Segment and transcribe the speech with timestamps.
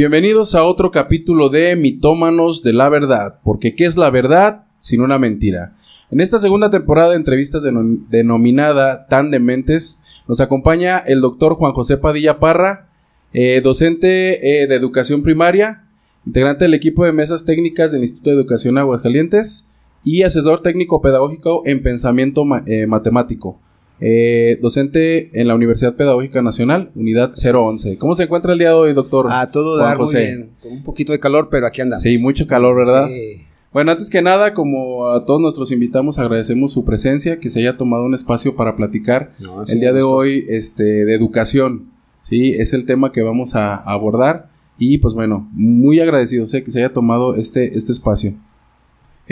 [0.00, 5.02] Bienvenidos a otro capítulo de Mitómanos de la Verdad, porque ¿qué es la verdad sin
[5.02, 5.76] una mentira?
[6.10, 7.62] En esta segunda temporada de entrevistas
[8.08, 12.88] denominada Tan de Mentes, nos acompaña el doctor Juan José Padilla Parra,
[13.34, 15.84] eh, docente eh, de educación primaria,
[16.24, 19.68] integrante del equipo de mesas técnicas del Instituto de Educación Aguascalientes
[20.02, 23.60] y asesor técnico pedagógico en pensamiento eh, matemático.
[24.00, 27.98] Eh, docente en la Universidad Pedagógica Nacional, unidad 011.
[27.98, 29.26] ¿Cómo se encuentra el día de hoy, doctor?
[29.30, 30.18] Ah, todo Juan José?
[30.18, 30.50] muy bien.
[30.60, 32.02] Con un poquito de calor, pero aquí andamos.
[32.02, 33.08] Sí, mucho calor, ¿verdad?
[33.08, 33.42] Sí.
[33.72, 37.76] Bueno, antes que nada, como a todos nuestros invitamos, agradecemos su presencia, que se haya
[37.76, 39.32] tomado un espacio para platicar
[39.68, 41.90] el día de hoy este, de educación.
[42.22, 44.50] Sí, es el tema que vamos a, abordar.
[44.76, 48.34] Y pues bueno, muy agradecido sé que se haya tomado este, este espacio.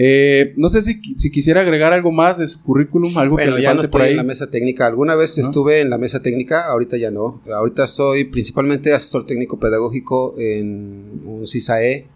[0.01, 3.75] Eh, no sé si, quisiera agregar algo más de su currículum, algo bueno, que ya
[3.75, 4.11] no estoy por ahí.
[4.13, 4.87] en la mesa técnica.
[4.87, 7.43] Alguna vez estuve en la mesa técnica, ahorita ya no.
[7.53, 12.07] Ahorita soy principalmente asesor técnico pedagógico en un CISAE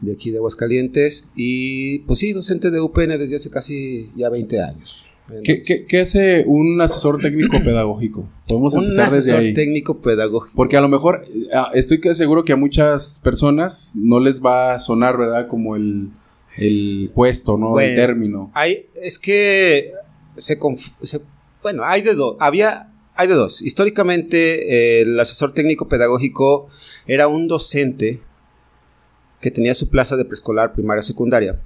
[0.00, 4.62] de aquí de Aguascalientes y pues sí, docente de UPN desde hace casi ya 20
[4.62, 5.04] años.
[5.42, 8.26] ¿Qué, qué, hace un asesor técnico pedagógico?
[8.48, 9.36] Podemos empezar desde ahí.
[9.36, 10.56] Un asesor técnico pedagógico.
[10.56, 14.78] Porque a lo mejor ah, estoy seguro que a muchas personas no les va a
[14.78, 15.48] sonar, ¿verdad?
[15.48, 16.08] Como el
[16.56, 17.78] el puesto, ¿no?
[17.80, 18.50] el término.
[18.54, 19.92] Hay, es que
[20.36, 20.58] se,
[21.62, 23.62] bueno, hay de dos, había, hay de dos.
[23.62, 26.68] Históricamente el asesor técnico pedagógico
[27.06, 28.20] era un docente
[29.40, 31.60] que tenía su plaza de preescolar, primaria, secundaria,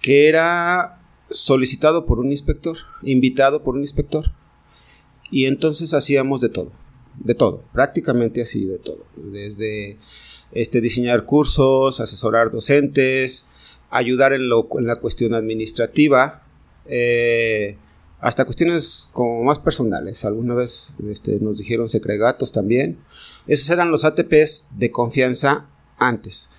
[0.00, 4.32] que era solicitado por un inspector, invitado por un inspector,
[5.30, 6.72] y entonces hacíamos de todo,
[7.18, 9.98] de todo, prácticamente así de todo, desde
[10.52, 13.46] este, diseñar cursos, asesorar docentes,
[13.90, 16.42] ayudar en, lo, en la cuestión administrativa,
[16.86, 17.76] eh,
[18.20, 20.24] hasta cuestiones como más personales.
[20.24, 22.98] Alguna vez este, nos dijeron secregatos también.
[23.46, 25.66] Esos eran los ATPs de confianza
[25.98, 26.50] antes.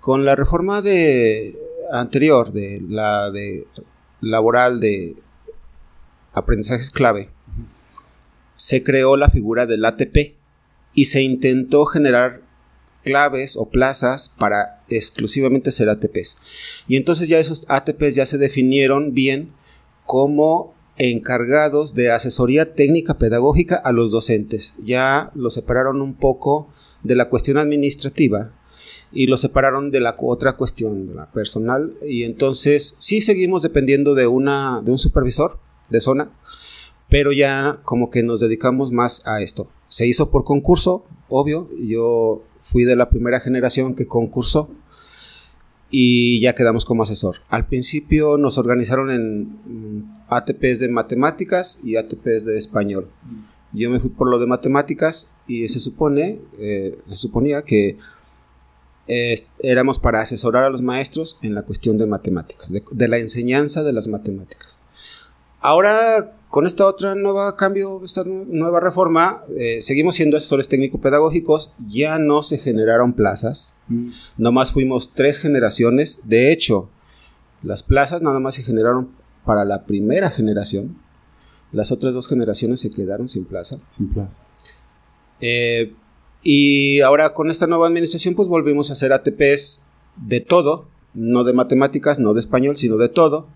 [0.00, 1.58] Con la reforma de
[1.92, 3.66] anterior de la de
[4.20, 5.16] laboral de
[6.32, 7.30] aprendizajes clave,
[8.54, 10.36] se creó la figura del ATP
[10.94, 12.42] y se intentó generar
[13.04, 16.36] claves o plazas para exclusivamente ser ATPs.
[16.88, 19.52] Y entonces ya esos ATPs ya se definieron bien
[20.06, 24.74] como encargados de asesoría técnica pedagógica a los docentes.
[24.84, 26.68] Ya lo separaron un poco
[27.02, 28.52] de la cuestión administrativa
[29.12, 31.94] y lo separaron de la otra cuestión, de la personal.
[32.06, 35.58] Y entonces sí seguimos dependiendo de, una, de un supervisor
[35.88, 36.30] de zona,
[37.08, 39.70] pero ya como que nos dedicamos más a esto.
[39.90, 44.70] Se hizo por concurso, obvio, yo fui de la primera generación que concursó
[45.90, 47.38] y ya quedamos como asesor.
[47.48, 53.10] Al principio nos organizaron en mm, ATPs de matemáticas y ATPs de español.
[53.72, 57.98] Yo me fui por lo de matemáticas y se supone, eh, se suponía que
[59.08, 59.34] eh,
[59.64, 63.92] éramos para asesorar a los maestros en la cuestión de matemáticas, de la enseñanza de
[63.92, 64.78] las matemáticas.
[65.60, 72.18] Ahora, con esta otra nueva cambio, esta nueva reforma, eh, seguimos siendo asesores técnico-pedagógicos, ya
[72.18, 74.08] no se generaron plazas, mm.
[74.36, 76.90] nomás fuimos tres generaciones, de hecho,
[77.62, 79.10] las plazas nada más se generaron
[79.44, 80.98] para la primera generación,
[81.72, 83.78] las otras dos generaciones se quedaron sin plaza.
[83.86, 84.42] Sin plaza.
[85.40, 85.94] Eh,
[86.42, 89.84] y ahora con esta nueva administración, pues volvimos a hacer ATPs
[90.16, 93.46] de todo, no de matemáticas, no de español, sino de todo.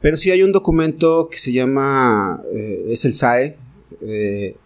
[0.00, 3.56] Pero sí hay un documento que se llama, eh, es el SAE,
[4.00, 4.56] eh,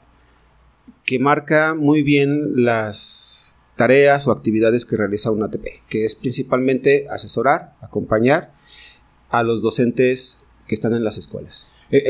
[1.04, 7.06] que marca muy bien las tareas o actividades que realiza un ATP, que es principalmente
[7.08, 8.52] asesorar, acompañar
[9.30, 11.71] a los docentes que están en las escuelas.
[11.92, 12.04] Eh,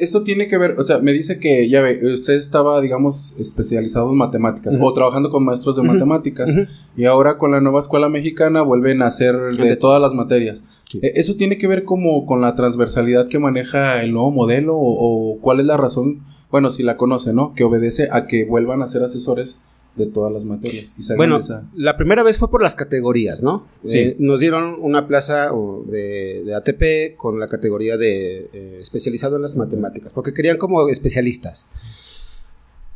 [0.00, 4.10] esto, tiene que ver, o sea, me dice que, ya ve, usted estaba, digamos, especializado
[4.10, 6.52] en matemáticas o trabajando con maestros de matemáticas
[6.96, 10.64] y ahora con la nueva escuela mexicana vuelven a hacer de todas las materias.
[11.00, 15.38] Eh, ¿Eso tiene que ver como con la transversalidad que maneja el nuevo modelo o,
[15.40, 17.54] cuál es la razón, bueno, si la conoce, ¿no?
[17.54, 19.62] Que obedece a que vuelvan a ser asesores
[19.94, 20.96] de todas las materias.
[21.16, 21.40] bueno,
[21.74, 23.66] la primera vez fue por las categorías, ¿no?
[23.84, 23.98] Sí.
[23.98, 25.50] Eh, nos dieron una plaza
[25.86, 31.66] de, ATP con la categoría de eh, especializado en las matemáticas, porque querían como especialistas.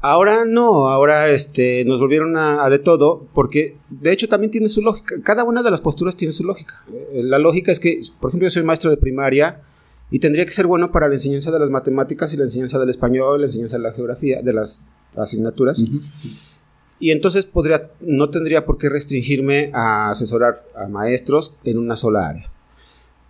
[0.00, 4.81] Ahora no, ahora este, nos volvieron a, de todo, porque de hecho también tiene su
[4.81, 5.16] lógica.
[5.22, 6.82] Cada una de las posturas tiene su lógica.
[7.12, 9.62] Eh, la lógica es que, por ejemplo, yo soy maestro de primaria
[10.10, 12.90] y tendría que ser bueno para la enseñanza de las matemáticas y la enseñanza del
[12.90, 15.82] español, la enseñanza de la geografía, de las asignaturas.
[16.98, 22.28] Y entonces podría, no tendría por qué restringirme a asesorar a maestros en una sola
[22.28, 22.50] área.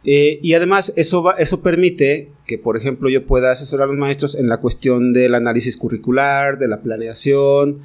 [0.05, 4.37] Eh, y además eso, eso permite que, por ejemplo, yo pueda asesorar a los maestros
[4.37, 7.81] en la cuestión del análisis curricular, de la planeación,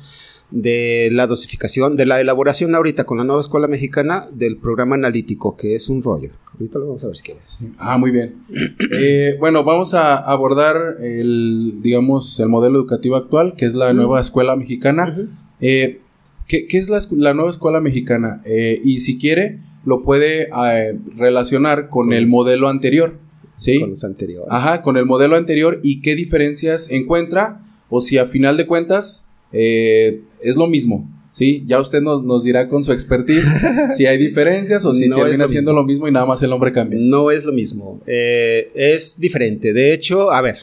[0.51, 5.55] de la dosificación, de la elaboración ahorita con la nueva escuela mexicana del programa analítico,
[5.55, 6.29] que es un rollo.
[6.53, 7.59] Ahorita lo vamos a ver si quieres.
[7.79, 8.35] Ah, muy bien.
[8.93, 14.19] Eh, bueno, vamos a abordar el, digamos, el modelo educativo actual, que es la nueva
[14.19, 15.27] escuela mexicana.
[15.61, 15.99] Eh,
[16.47, 18.41] ¿qué, es la, nueva escuela mexicana?
[18.45, 20.49] Eh, y si quiere, lo puede
[21.15, 23.17] relacionar con, el modelo anterior.
[23.57, 23.79] ¿Sí?
[23.79, 24.47] Con los anteriores.
[24.51, 29.27] Ajá, con el modelo anterior y qué diferencias encuentra o si a final de cuentas
[29.51, 31.09] eh, es lo mismo.
[31.31, 33.47] Sí, ya usted nos, dirá con su expertise
[33.95, 36.99] si hay diferencias o si termina siendo lo mismo y nada más el nombre cambia.
[37.01, 39.71] No es lo mismo, eh, es diferente.
[39.71, 40.57] De hecho, a ver,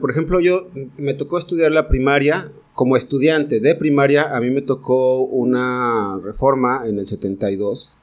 [0.00, 2.50] por ejemplo, yo me tocó estudiar la primaria.
[2.74, 7.98] Como estudiante de primaria, a mí me tocó una reforma en el 72.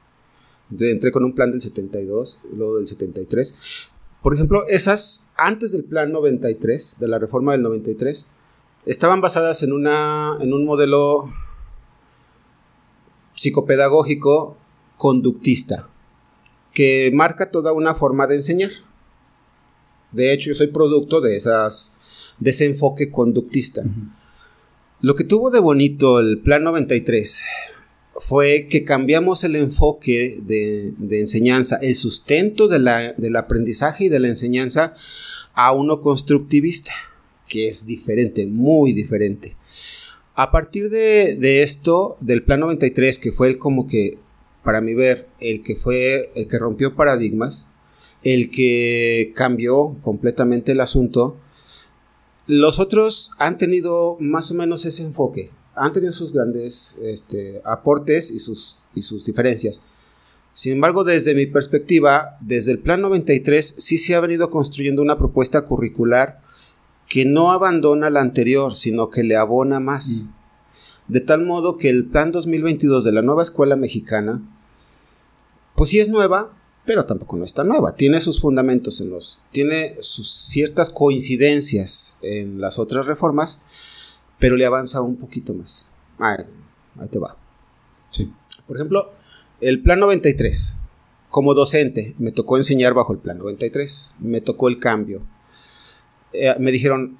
[0.80, 3.90] entré con un plan del 72, luego del 73.
[4.22, 8.28] Por ejemplo, esas, antes del plan 93, de la reforma del 93,
[8.86, 11.32] estaban basadas en, una, en un modelo
[13.34, 14.58] psicopedagógico
[14.98, 15.88] conductista
[16.74, 18.72] que marca toda una forma de enseñar.
[20.12, 21.98] De hecho, yo soy producto de, esas,
[22.40, 23.84] de ese enfoque conductista.
[25.02, 27.42] Lo que tuvo de bonito el Plan 93
[28.16, 34.94] fue que cambiamos el enfoque de, enseñanza, el sustento del aprendizaje y de la enseñanza
[35.54, 36.92] a uno constructivista
[37.48, 39.56] que es diferente, muy diferente.
[40.36, 44.18] A partir de, esto, del plan 93, que fue el como que,
[44.64, 47.70] para mi ver, el que fue, el que rompió paradigmas,
[48.24, 51.38] el que cambió completamente el asunto,
[52.50, 58.32] los otros han tenido más o menos ese enfoque, han tenido sus grandes este, aportes
[58.32, 59.82] y sus, y sus diferencias.
[60.54, 65.20] Sin embargo, desde mi perspectiva, desde el Plan 93 sí se ha venido construyendo una
[65.20, 66.42] propuesta curricular
[67.08, 70.26] que no abandona la anterior, sino que le abona más.
[70.26, 71.14] Mm.
[71.14, 74.42] De tal modo que el plan 2022 de la nueva escuela mexicana,
[75.76, 76.59] pues sí es nueva,
[76.90, 77.96] pero tampoco no está nueva.
[77.96, 79.44] Tiene sus fundamentos en los.
[79.52, 83.62] tiene sus ciertas coincidencias en las otras reformas,
[84.40, 85.88] pero le avanza un poquito más.
[86.18, 86.44] Ahí,
[87.00, 87.38] ahí te va.
[88.10, 88.34] Sí.
[88.66, 89.12] Por ejemplo,
[89.62, 90.78] el plan 93.
[91.30, 94.16] Como docente, me tocó enseñar bajo el plan 93.
[94.22, 95.22] Me tocó el cambio
[96.34, 97.20] eh, me dijeron,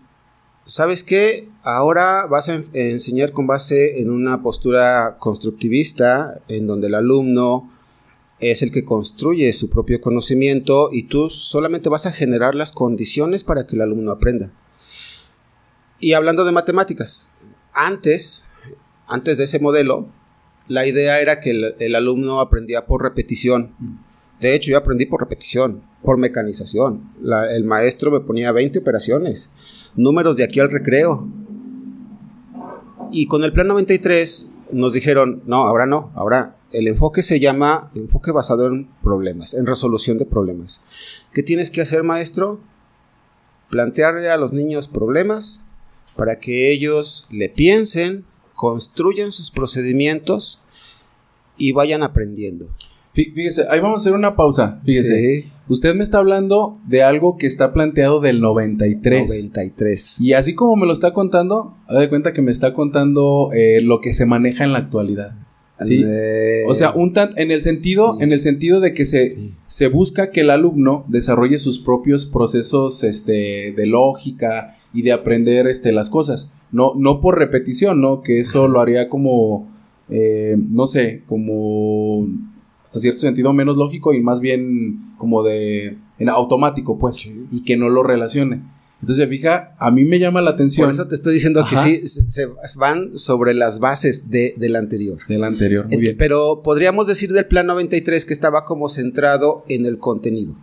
[0.66, 1.48] ¿sabes qué?
[1.62, 7.70] Ahora vas a enseñar con base en una postura constructivista, en donde el alumno
[8.40, 13.44] es el que construye su propio conocimiento y tú solamente vas a generar las condiciones
[13.44, 14.52] para que el alumno aprenda.
[16.00, 17.30] Y hablando de matemáticas,
[17.74, 18.46] antes,
[19.08, 20.08] antes de ese modelo,
[20.68, 23.74] la idea era que el alumno aprendía por repetición.
[24.40, 27.12] De hecho, yo aprendí por repetición por mecanización.
[27.52, 29.52] el maestro me ponía 20 operaciones,
[29.96, 31.28] números de aquí al recreo.
[33.12, 37.92] Y con el plan 93 nos dijeron, no, ahora no, ahora el enfoque se llama
[37.96, 40.82] enfoque basado en problemas, en resolución de problemas.
[41.34, 42.60] ¿Qué tienes que hacer, maestro?
[43.70, 45.66] Plantearle a los niños problemas
[46.16, 50.62] para que ellos le piensen, construyan sus procedimientos
[51.58, 52.70] y vayan aprendiendo.
[53.14, 54.80] Fíjese, ahí vamos a hacer una pausa.
[54.86, 55.52] Fíjese.
[55.68, 59.28] Usted me está hablando de algo que está planteado del 93.
[59.28, 60.22] 93.
[60.22, 63.82] Y así como me lo está contando, haga de cuenta que me está contando eh,
[63.82, 65.36] lo que se maneja en la actualidad.
[65.86, 66.04] ¿Sí?
[66.68, 70.32] O sea, un tan, en el sentido, en el sentido de que se, se busca
[70.32, 76.10] que el alumno desarrolle sus propios procesos este, de lógica y de aprender este, las
[76.10, 76.54] cosas.
[76.72, 78.22] No, no por repetición, ¿no?
[78.22, 79.70] Que eso lo haría como,
[80.10, 82.28] eh, no sé, como
[82.84, 87.78] hasta cierto sentido menos lógico y más bien como de en automático, pues, y que
[87.78, 88.62] no lo relacione.
[89.02, 90.86] Entonces, fija, a mí me llama la atención.
[90.86, 95.20] Por eso te estoy diciendo que sí, se, van sobre las bases de, del anterior.
[95.28, 96.18] Del anterior, muy bien.
[96.18, 100.54] Pero podríamos decir del plan 93 que estaba como centrado en el contenido.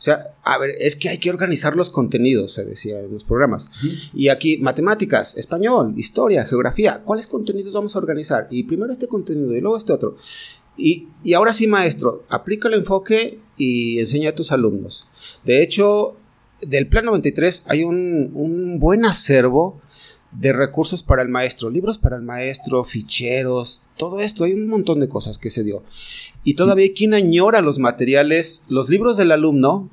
[0.00, 3.24] O sea, a ver, es que hay que organizar los contenidos, se decía en los
[3.24, 3.70] programas.
[4.14, 7.02] Y aquí, matemáticas, español, historia, geografía.
[7.04, 8.46] ¿Cuáles contenidos vamos a organizar?
[8.50, 10.16] Y primero este contenido y luego este otro.
[10.78, 15.08] Y, ahora sí, maestro, aplica el enfoque y enseña a tus alumnos.
[15.44, 16.16] De hecho,
[16.62, 19.80] del Plan 93 hay un, buen acervo
[20.32, 25.00] de recursos para el maestro, libros para el maestro, ficheros, todo esto, hay un montón
[25.00, 25.82] de cosas que se dio.
[26.44, 29.90] Y todavía hay quien añora los materiales, los libros del alumno,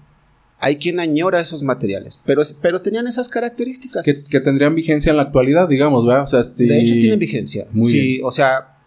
[0.60, 4.06] hay quien añora esos materiales, pero, pero tenían esas características.
[4.06, 6.26] Que, tendrían vigencia en la actualidad, digamos, ¿verdad?
[6.56, 7.68] De hecho, tienen vigencia.
[7.84, 8.78] sí, o sea,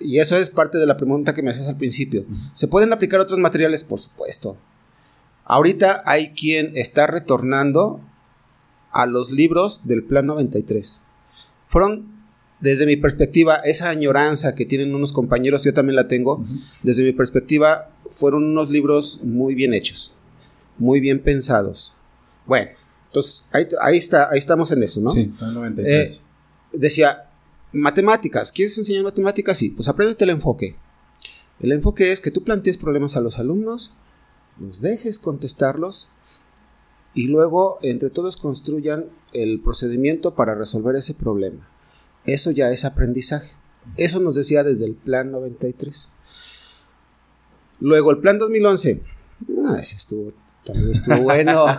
[0.00, 2.26] y eso es parte de la pregunta que me haces al principio.
[2.54, 3.84] ¿Se pueden aplicar otros materiales?
[3.84, 4.56] Por supuesto.
[5.44, 8.00] Ahorita hay quien está retornando
[8.92, 11.02] a los libros del Plan 93.
[11.66, 12.14] Fueron
[12.60, 16.44] desde mi perspectiva, esa añoranza que tienen unos compañeros, yo también la tengo,
[16.82, 20.14] desde mi perspectiva, fueron unos libros muy bien hechos,
[20.78, 21.98] muy bien pensados.
[22.46, 22.70] Bueno,
[23.06, 25.10] entonces ahí, está, ahí estamos en eso, ¿no?
[25.10, 25.86] Sí, 93.
[25.92, 27.28] Eh, decía,
[27.72, 29.58] matemáticas, ¿quieres enseñar matemáticas?
[29.58, 30.76] Sí, pues apréndete el enfoque.
[31.60, 33.94] El enfoque es que tú plantees problemas a los alumnos,
[34.58, 36.10] los dejes contestarlos
[37.14, 41.68] y luego entre todos construyan el procedimiento para resolver ese problema.
[42.24, 43.56] Eso ya es aprendizaje.
[43.96, 46.10] Eso nos decía desde el plan 93.
[47.80, 49.02] Luego el plan 2011.
[49.66, 50.32] Ah, ese estuvo,
[50.64, 51.66] también estuvo bueno.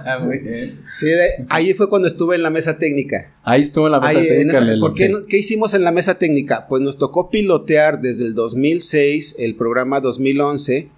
[0.98, 1.08] Sí,
[1.50, 3.34] ahí fue cuando estuve en la mesa técnica.
[3.44, 4.62] Ahí estuvo en la mesa técnica.
[4.80, 6.68] ¿por qué, qué, hicimos en la mesa técnica?
[6.68, 10.92] Pues nos tocó pilotear desde el 2006 el programa 2011.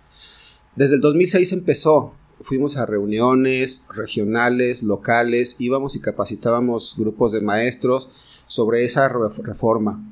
[0.78, 8.44] Desde el 2006 empezó fuimos a reuniones regionales, locales, íbamos y capacitábamos grupos de maestros
[8.46, 10.04] sobre esa reforma.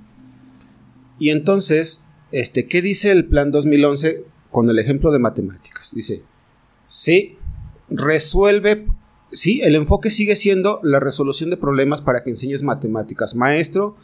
[1.19, 5.93] Y entonces, este, ¿qué dice el plan 2011 con el ejemplo de matemáticas?
[5.93, 6.23] Dice,
[6.87, 7.37] sí,
[7.89, 8.87] resuelve,
[9.29, 13.35] sí, el enfoque sigue siendo la resolución de problemas para que enseñes matemáticas.
[13.35, 13.95] Maestro,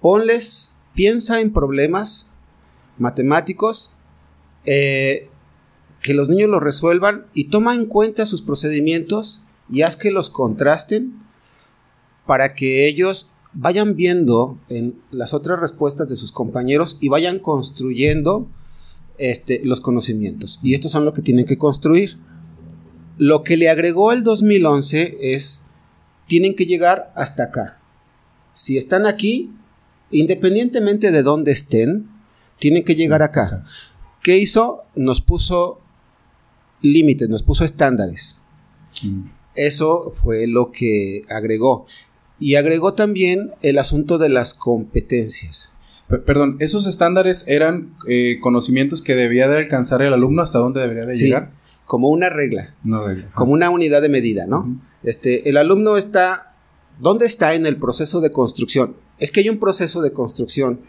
[0.00, 2.30] ponles, piensa en problemas
[2.98, 3.92] matemáticos,
[4.64, 5.28] eh,
[6.02, 10.30] que los niños lo resuelvan y toma en cuenta sus procedimientos y haz que los
[10.30, 11.14] contrasten
[12.26, 18.48] para que ellos vayan viendo en las otras respuestas de sus compañeros y vayan construyendo
[19.18, 20.58] este, los conocimientos.
[20.62, 22.18] Y estos son lo que tienen que construir.
[23.18, 25.66] Lo que le agregó el 2011 es,
[26.26, 27.78] tienen que llegar hasta acá.
[28.54, 29.52] Si están aquí,
[30.10, 32.08] independientemente de dónde estén,
[32.58, 33.64] tienen que llegar acá.
[34.22, 34.82] ¿Qué hizo?
[34.94, 35.81] Nos puso
[36.82, 38.42] límites, nos puso estándares.
[39.02, 39.22] Mm.
[39.54, 41.86] Eso fue lo que agregó.
[42.38, 45.72] Y agregó también el asunto de las competencias.
[46.08, 51.06] perdón, ¿esos estándares eran eh, conocimientos que debía de alcanzar el alumno hasta dónde debería
[51.06, 51.52] de llegar?
[51.84, 52.74] Como una regla.
[53.34, 54.80] Como una unidad de medida, ¿no?
[55.02, 56.54] Este, el alumno está.
[57.00, 58.96] ¿Dónde está en el proceso de construcción?
[59.18, 60.80] Es que hay un proceso de construcción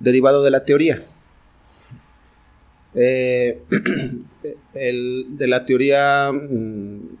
[0.00, 1.06] derivado de la teoría.
[2.94, 3.62] Eh,
[4.42, 7.18] de la teoría mm,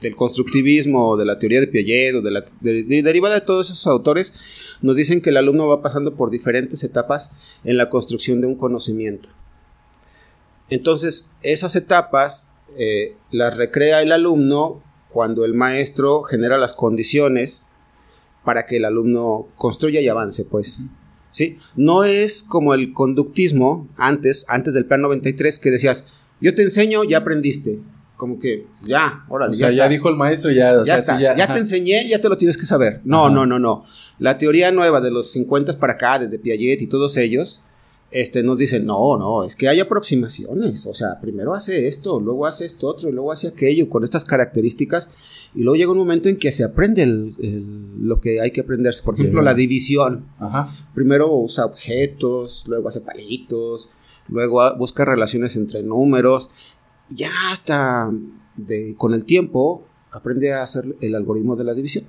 [0.00, 4.78] del constructivismo, de la teoría de Piaget, o de la, derivada de todos esos autores,
[4.80, 8.54] nos dicen que el alumno va pasando por diferentes etapas en la construcción de un
[8.54, 9.30] conocimiento.
[10.70, 17.68] Entonces, esas etapas eh, las recrea el alumno cuando el maestro genera las condiciones
[18.44, 20.84] para que el alumno construya y avance, pues.
[21.30, 21.58] ¿Sí?
[21.76, 26.06] No es como el conductismo antes, antes del plan 93, que decías,
[26.40, 27.80] yo te enseño, ya aprendiste.
[28.16, 30.82] Como que, ya, órale, o sea, ya, dijo el maestro, ya.
[30.84, 33.00] ya estás, ya, te enseñé, ya te lo tienes que saber.
[33.04, 33.84] No, no, no, no.
[34.18, 37.62] La teoría nueva de los 50 para acá, desde Piaget y todos ellos,
[38.10, 40.84] este, nos dicen, no, no, es que hay aproximaciones.
[40.86, 44.24] O sea, primero hace esto, luego hace esto otro, y luego hace aquello, con estas
[44.24, 45.50] características.
[45.54, 49.04] Y luego llega un momento en que se aprende lo que hay que aprenderse.
[49.04, 50.26] Por ejemplo, la división.
[50.92, 53.90] Primero usa objetos, luego hace palitos
[54.28, 56.50] luego busca relaciones entre números,
[57.08, 58.10] ya hasta
[58.96, 62.04] con el tiempo aprende a hacer el algoritmo de la división.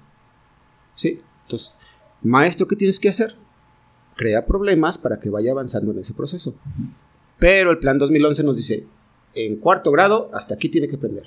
[0.93, 1.21] ¿Sí?
[1.43, 1.73] Entonces,
[2.21, 3.35] maestro, ¿qué tienes que hacer?
[4.15, 6.55] Crea problemas para que vaya avanzando en ese proceso.
[7.37, 8.85] Pero el plan 2011 nos dice,
[9.33, 11.23] en cuarto grado, hasta aquí tiene que aprender.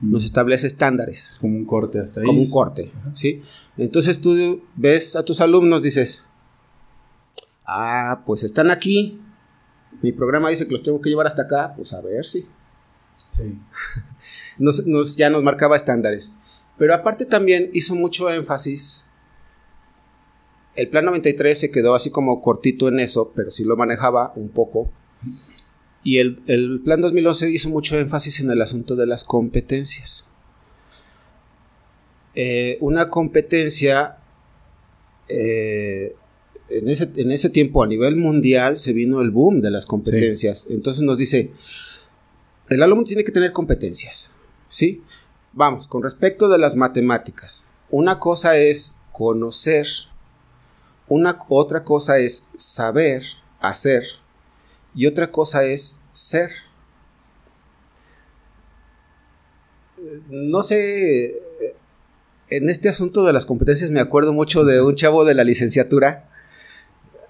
[0.00, 1.38] Nos establece estándares.
[1.40, 2.26] Como un corte hasta ahí.
[2.26, 3.40] Como un corte, ¿sí?
[3.76, 6.26] Entonces tú ves a tus alumnos, dices,
[7.66, 9.20] ah, pues están aquí,
[10.02, 12.46] mi programa dice que los tengo que llevar hasta acá, pues a ver si.
[13.30, 13.60] Sí.
[14.58, 16.34] nos, ya nos marcaba estándares.
[16.76, 19.06] Pero aparte también hizo mucho énfasis.
[20.76, 24.48] El plan 93 se quedó así como cortito en eso, pero sí lo manejaba un
[24.48, 24.90] poco.
[26.04, 30.28] Y el, plan 2011 hizo mucho énfasis en el asunto de las competencias.
[32.34, 34.18] Eh, una competencia
[35.28, 36.14] eh,
[36.70, 40.66] en ese, en ese tiempo a nivel mundial se vino el boom de las competencias.
[40.70, 41.52] Entonces nos dice,
[42.68, 44.32] el alumno tiene que tener competencias,
[44.68, 45.02] ¿sí?
[45.52, 49.86] Vamos, con respecto de las matemáticas, una cosa es conocer,
[51.08, 53.22] una otra cosa es saber,
[53.60, 54.04] hacer,
[54.94, 56.50] y otra cosa es ser.
[60.28, 61.42] No sé,
[62.50, 66.27] en este asunto de las competencias me acuerdo mucho de un chavo de la licenciatura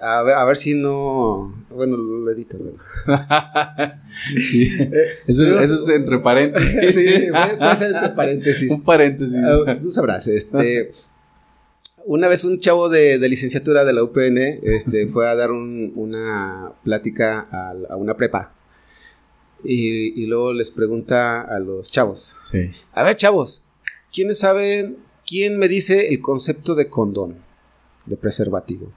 [0.00, 1.64] a ver, a ver si no.
[1.71, 2.57] Bueno, lo edito
[4.37, 4.71] sí.
[5.26, 6.95] eso, eso, es entre paréntesis.
[6.95, 7.28] sí,
[7.59, 8.71] puede ser entre paréntesis.
[8.71, 9.37] Un paréntesis.
[9.37, 10.90] Uh, tú sabrás, este.
[12.05, 17.40] una vez un chavo de, licenciatura de la UPN este, fue a dar una plática
[17.50, 18.52] a, una prepa.
[19.64, 22.37] Y, luego les pregunta a los chavos.
[22.45, 22.71] Sí.
[22.93, 23.62] A ver, chavos,
[24.12, 27.35] ¿quiénes saben, quién me dice el concepto de condón,
[28.07, 28.93] de preservativo?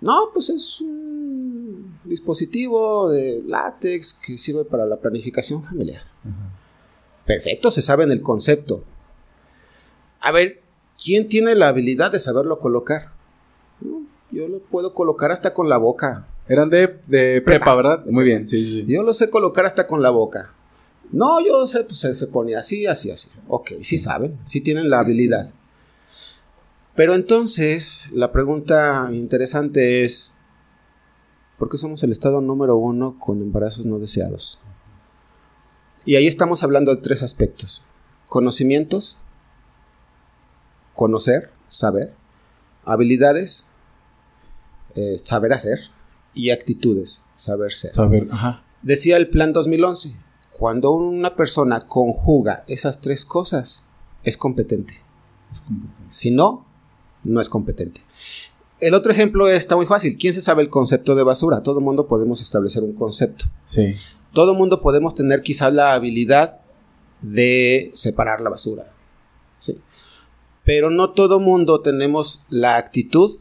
[0.00, 6.02] No, pues es un dispositivo de látex que sirve para la planificación familiar.
[7.24, 8.84] Perfecto, se sabe en el concepto.
[10.20, 10.60] A ver,
[11.02, 13.08] ¿quién tiene la habilidad de saberlo colocar?
[14.30, 16.26] Yo lo puedo colocar hasta con la boca.
[16.48, 18.04] Eran de, de prepa, ¿verdad?
[18.06, 18.84] Muy bien, sí, sí.
[18.86, 20.52] Yo lo sé colocar hasta con la boca.
[21.12, 23.30] No, yo sé, pues se, pone así, así, así.
[23.48, 25.50] Ok, sí saben, sí tienen la habilidad.
[26.96, 30.32] Pero entonces, la pregunta interesante es,
[31.58, 34.58] ¿por qué somos el estado número uno con embarazos no deseados?
[36.06, 37.82] Y ahí estamos hablando de tres aspectos.
[38.28, 39.18] Conocimientos,
[40.94, 42.14] conocer, saber,
[42.84, 43.66] habilidades,
[44.94, 45.90] eh, saber hacer
[46.32, 47.94] y actitudes, saber ser.
[47.94, 48.62] Saber, ajá.
[48.82, 50.14] Decía el plan 2011,
[50.52, 53.82] cuando una persona conjuga esas tres cosas,
[54.22, 54.94] es competente.
[55.52, 55.94] Es competente.
[56.08, 56.65] Si no,
[57.26, 58.00] no es competente.
[58.80, 60.18] El otro ejemplo está muy fácil.
[60.18, 61.62] ¿Quién se sabe el concepto de basura?
[61.62, 63.46] Todo el mundo podemos establecer un concepto.
[63.64, 63.94] Sí.
[64.32, 66.60] Todo el mundo podemos tener quizás la habilidad
[67.22, 68.86] de separar la basura.
[69.58, 69.78] Sí
[70.66, 73.32] pero no todo mundo tenemos la actitud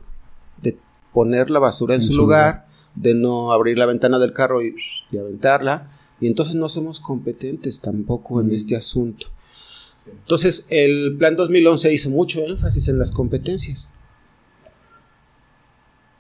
[0.62, 0.78] de
[1.12, 4.76] poner la basura en, su, lugar, de no abrir la ventana del carro y,
[5.20, 5.90] aventarla,
[6.22, 9.26] y entonces no somos competentes tampoco en este asunto.
[10.08, 13.92] Entonces, el plan 2011 hizo mucho énfasis en las competencias.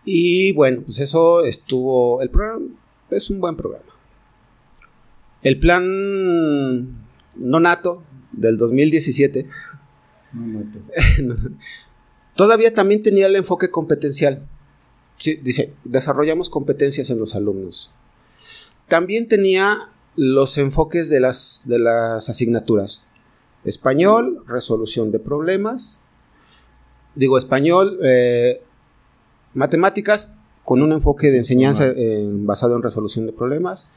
[0.04, 2.22] Y bueno, pues eso estuvo.
[2.22, 2.66] El programa
[3.10, 3.86] es un buen programa.
[5.42, 6.96] El plan
[7.36, 9.48] nonato del 2017
[12.36, 14.46] Todavía también tenía el enfoque competencial.
[15.24, 17.92] dice, desarrollamos competencias en los alumnos.
[18.88, 23.06] También tenía los enfoques de las, de las asignaturas.
[23.66, 26.00] Español, resolución de problemas.
[27.16, 28.62] Digo, español, eh,
[29.54, 31.94] matemáticas con un enfoque de enseñanza
[32.28, 33.90] basado en resolución de problemas.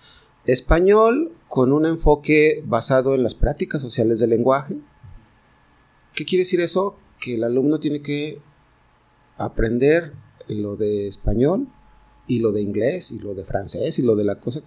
[0.44, 4.76] Español con un enfoque basado en las prácticas sociales del lenguaje.
[6.14, 6.96] ¿Qué quiere decir eso?
[7.20, 8.38] Que el alumno tiene que
[9.38, 10.12] aprender
[10.48, 11.66] lo de español
[12.26, 14.62] y lo de inglés y lo de francés y lo de la cosa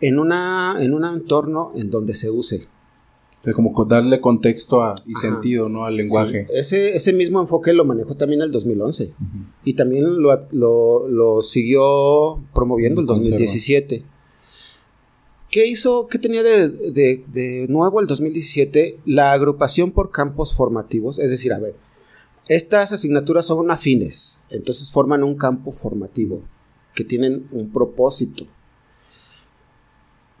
[0.00, 2.66] en, una, en un entorno en donde se use.
[3.40, 5.86] O sea, como darle contexto y sentido ¿no?
[5.86, 6.46] al lenguaje.
[6.52, 9.14] ese, ese mismo enfoque lo manejó también el 2011
[9.64, 14.02] y también lo, lo, siguió promoviendo el 2017.
[15.50, 18.98] ¿Qué hizo, qué tenía de, nuevo el 2017?
[19.06, 21.74] La agrupación por campos formativos, es decir, a ver,
[22.46, 26.42] estas asignaturas son afines, entonces forman un campo formativo
[26.94, 28.46] que tienen un propósito.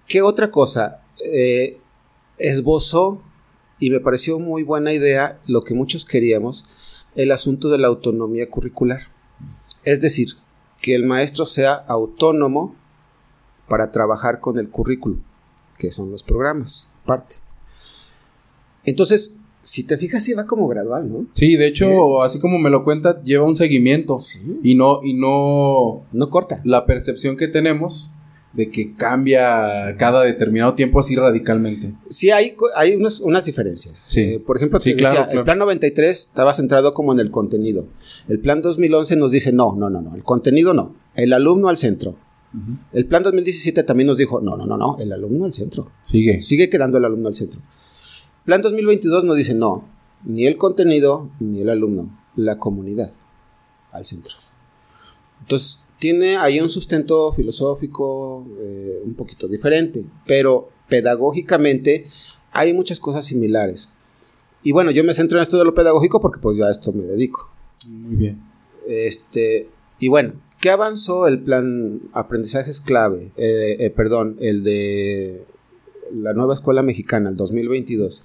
[0.06, 1.02] ¿Qué otra cosa?
[1.24, 1.79] Eh,
[2.40, 3.22] esbozó,
[3.78, 8.48] y me pareció muy buena idea, lo que muchos queríamos, el asunto de la autonomía
[8.50, 9.00] curricular.
[9.84, 10.28] Es decir,
[10.80, 12.74] que el maestro sea autónomo
[13.68, 15.20] para trabajar con el currículum,
[15.78, 17.36] que son los programas, parte.
[18.84, 21.26] Entonces, si te fijas, sí va como gradual, ¿no?
[21.32, 24.16] Sí, de hecho, así como me lo cuenta, lleva un seguimiento
[24.62, 26.60] y no y no no corta.
[26.64, 28.12] La percepción que tenemos
[28.52, 31.94] de que cambia cada determinado tiempo así radicalmente.
[32.08, 33.98] Sí, hay, hay unas, unas diferencias.
[34.10, 34.20] Sí.
[34.20, 37.86] Eh, por ejemplo, el plan 93 estaba centrado como en el contenido.
[38.28, 41.76] El plan 2011 nos dice, no, no, no, no, el contenido no, el alumno al
[41.76, 42.16] centro.
[42.92, 45.92] El plan 2017 también nos dijo, no, no, no, no, el alumno al centro.
[46.02, 46.40] Sigue.
[46.40, 47.60] Sigue quedando el alumno al centro.
[48.44, 49.84] Plan 2022 nos dice, no,
[50.24, 53.12] ni el contenido, ni el alumno, la comunidad
[53.92, 54.34] al centro.
[55.40, 62.04] Entonces, tiene ahí un sustento filosófico eh, un poquito diferente, pero pedagógicamente
[62.50, 63.92] hay muchas cosas similares.
[64.64, 66.92] Y bueno, yo me centro en esto de lo pedagógico porque pues ya a esto
[66.92, 67.48] me dedico.
[67.86, 68.42] Muy bien.
[68.88, 69.68] Este,
[70.00, 73.32] y bueno, ¿Qué avanzó el plan aprendizajes clave?
[73.38, 75.46] Eh, eh, perdón, el de
[76.14, 78.24] la nueva escuela mexicana, el 2022.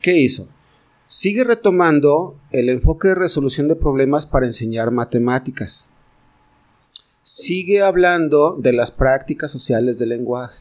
[0.00, 0.48] ¿Qué hizo?
[1.06, 5.88] Sigue retomando el enfoque de resolución de problemas para enseñar matemáticas.
[7.22, 10.58] Sigue hablando de las prácticas sociales del lenguaje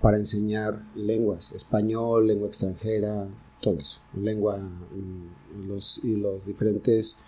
[0.00, 3.26] para enseñar lenguas, español, lengua extranjera,
[3.60, 7.18] todo eso, lengua mm, los, y los diferentes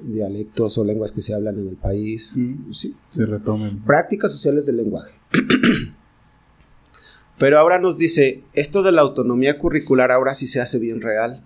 [0.00, 2.32] dialectos o lenguas que se hablan en el país.
[2.34, 3.82] Mm, sí, se retomen.
[3.84, 5.14] Prácticas sociales del lenguaje.
[7.38, 11.40] Pero ahora nos dice, esto de la autonomía curricular ahora sí se hace bien real.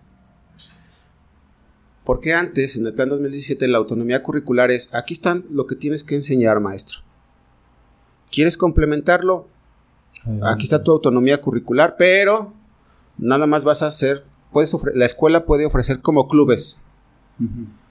[2.08, 6.04] Porque antes, en el plan 2017, la autonomía curricular es, aquí están lo que tienes
[6.04, 7.00] que enseñar, maestro.
[8.32, 9.46] ¿Quieres complementarlo?
[10.42, 12.54] Aquí está tu autonomía curricular, pero
[13.18, 16.80] nada más vas a hacer, puedes la escuela puede ofrecer como clubes.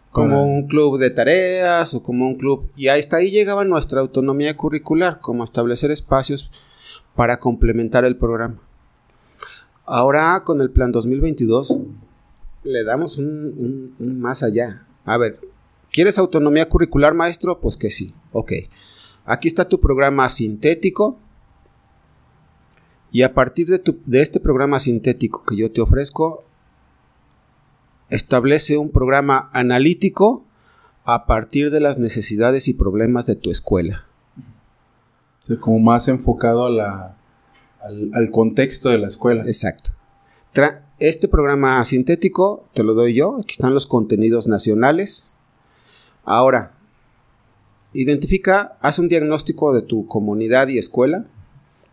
[0.10, 2.72] Como un club de tareas o como un club.
[2.76, 6.50] Y está, ahí llegaba nuestra autonomía curricular, como establecer espacios
[7.16, 8.58] para complementar el programa.
[9.86, 11.82] Ahora con el plan 2022
[12.68, 14.84] le damos un, más allá.
[15.06, 15.40] A ver,
[15.92, 17.60] ¿quieres autonomía curricular, maestro?
[17.60, 18.14] Pues que sí.
[18.32, 18.54] Ok.
[19.26, 21.18] Aquí está tu programa sintético.
[23.12, 26.44] Y a partir de, de este programa sintético que yo te ofrezco,
[28.10, 30.46] establece un programa analítico
[31.04, 34.04] a partir de las necesidades y problemas de tu escuela.
[35.62, 37.16] como más enfocado a la,
[38.14, 39.44] al, contexto de la escuela.
[39.46, 39.92] Exacto.
[41.00, 43.38] Este programa sintético te lo doy yo.
[43.42, 45.36] Aquí están los contenidos nacionales.
[46.26, 46.74] Ahora,
[47.94, 51.26] identifica, haz un diagnóstico de tu comunidad y escuela.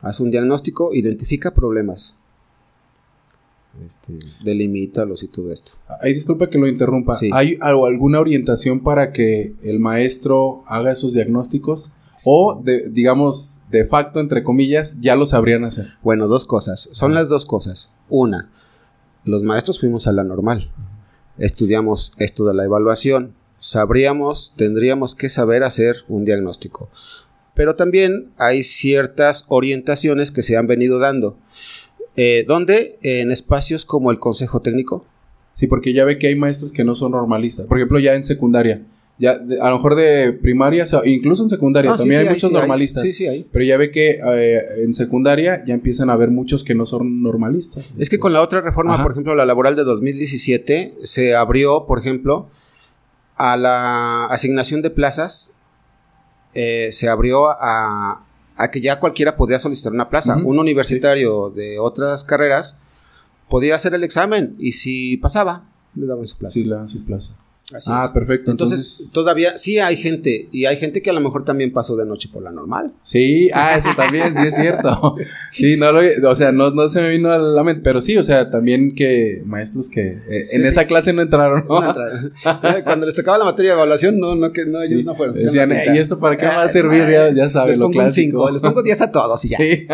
[0.03, 2.17] Haz un diagnóstico, identifica problemas.
[3.85, 4.13] Este,
[4.45, 5.73] delimítalos y todo esto.
[6.01, 7.19] Ay, disculpa que lo interrumpa.
[7.33, 11.93] ¿Hay alguna orientación para que el maestro haga esos diagnósticos?
[12.25, 15.95] O, de, digamos, de facto, entre comillas, ya lo sabrían hacer.
[16.03, 16.89] Bueno, dos cosas.
[16.93, 17.93] Son las dos cosas.
[18.09, 18.51] Una,
[19.25, 20.71] los maestros fuimos a la normal.
[21.39, 23.35] Estudiamos esto de la evaluación.
[23.59, 26.91] Sabríamos, tendríamos que saber hacer un diagnóstico.
[27.55, 31.39] Pero también hay ciertas orientaciones que se han venido dando.
[32.17, 32.99] Eh, ¿Dónde?
[33.03, 35.05] En espacios como el Consejo Técnico.
[35.57, 37.67] Sí, porque ya ve que hay maestros que no son normalistas.
[37.67, 38.83] Por ejemplo, ya en secundaria.
[39.17, 43.03] Ya, a lo mejor de primaria, incluso en secundaria, ah, también hay muchos normalistas.
[43.03, 43.47] sí, sí, hay.
[43.51, 47.23] Pero ya ve que eh, en secundaria ya empiezan a haber muchos que no son
[47.23, 47.95] normalistas.
[47.97, 52.01] Es que con la otra reforma, por ejemplo, la laboral de 2017, se abrió, por
[52.01, 52.49] ejemplo,
[53.37, 55.55] a la asignación de plazas,
[56.55, 60.37] eh, se abrió a, a que ya cualquiera podía solicitar una plaza.
[60.37, 62.81] Un universitario de otras carreras
[63.49, 66.55] podía hacer el examen y si pasaba, le daban su plaza.
[66.55, 67.37] Sí, le daban su plaza
[67.89, 68.51] ah, perfecto.
[68.51, 72.05] Entonces, todavía sí hay gente, y hay gente que a lo mejor también pasó de
[72.05, 72.93] noche por la normal.
[73.03, 75.17] Sí, ah, eso también, sí es cierto.
[75.51, 78.17] Sí, no lo, o sea, no, no se me vino a la mente, pero sí,
[78.17, 81.65] o sea, también que maestros que eh, en esa clase no entraron.
[82.85, 85.35] Cuando les tocaba la materia de evaluación, no, no, que no, ellos no fueron.
[85.35, 87.09] Decían, ¿y esto para qué va a servir?
[87.09, 88.51] Ya, ya sabes, lo clásico.
[88.51, 89.59] les pongo 10 a todos y ya.
[89.65, 89.87] Sí.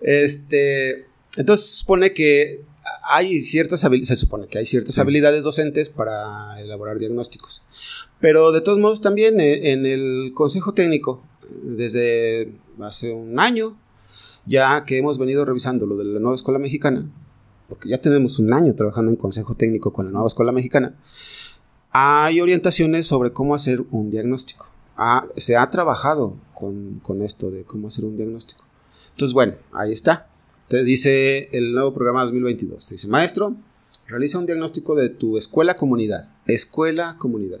[0.00, 2.62] este, entonces supone que
[3.04, 7.64] hay ciertas se supone que hay ciertas habilidades docentes para elaborar diagnósticos.
[8.20, 11.22] Pero de todos modos también eh, en el Consejo Técnico,
[11.62, 13.76] desde hace un año,
[14.46, 17.10] ya que hemos venido revisando lo de la nueva escuela mexicana,
[17.68, 20.96] porque ya tenemos un año trabajando en Consejo Técnico con la nueva escuela mexicana,
[21.90, 24.70] hay orientaciones sobre cómo hacer un diagnóstico.
[25.36, 28.64] se ha trabajado con, con esto de cómo hacer un diagnóstico.
[29.10, 30.31] Entonces, bueno, ahí está.
[30.68, 32.86] Te dice el nuevo programa 2022.
[32.86, 33.56] Te dice, maestro,
[34.06, 36.30] realiza un diagnóstico de tu escuela comunidad.
[36.46, 37.60] Escuela comunidad.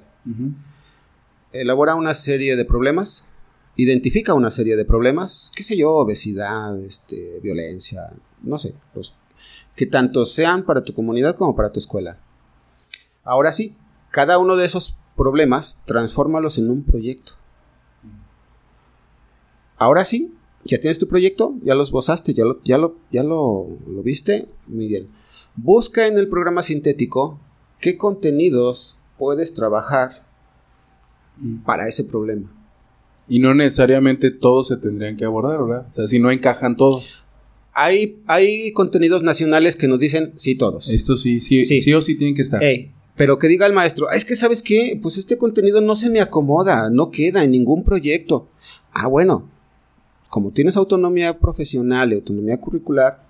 [1.52, 3.28] Elabora una serie de problemas.
[3.76, 5.52] Identifica una serie de problemas.
[5.54, 8.10] Qué sé yo, obesidad, este, violencia,
[8.42, 8.74] no sé.
[8.94, 9.14] Los,
[9.76, 12.18] que tanto sean para tu comunidad como para tu escuela.
[13.24, 13.74] Ahora sí,
[14.10, 17.32] cada uno de esos problemas, transfórmalos en un proyecto.
[19.76, 23.68] Ahora sí, ya tienes tu proyecto, ya lo esbozaste, ya lo, ya lo, ya lo,
[23.86, 25.06] lo viste, muy bien.
[25.56, 27.38] Busca en el programa sintético
[27.80, 30.24] qué contenidos puedes trabajar
[31.64, 32.50] para ese problema.
[33.28, 35.86] Y no necesariamente todos se tendrían que abordar, ¿verdad?
[35.88, 37.24] O sea, si no encajan todos.
[37.72, 40.88] Hay, hay contenidos nacionales que nos dicen sí todos.
[40.90, 42.60] Esto sí, sí, sí, o sí tienen que estar.
[43.16, 46.20] pero que diga el maestro, es que sabes qué, pues este contenido no se me
[46.20, 48.48] acomoda, no queda en ningún proyecto.
[48.92, 49.48] Ah, bueno,
[50.32, 53.22] como tienes autonomía profesional y autonomía curricular,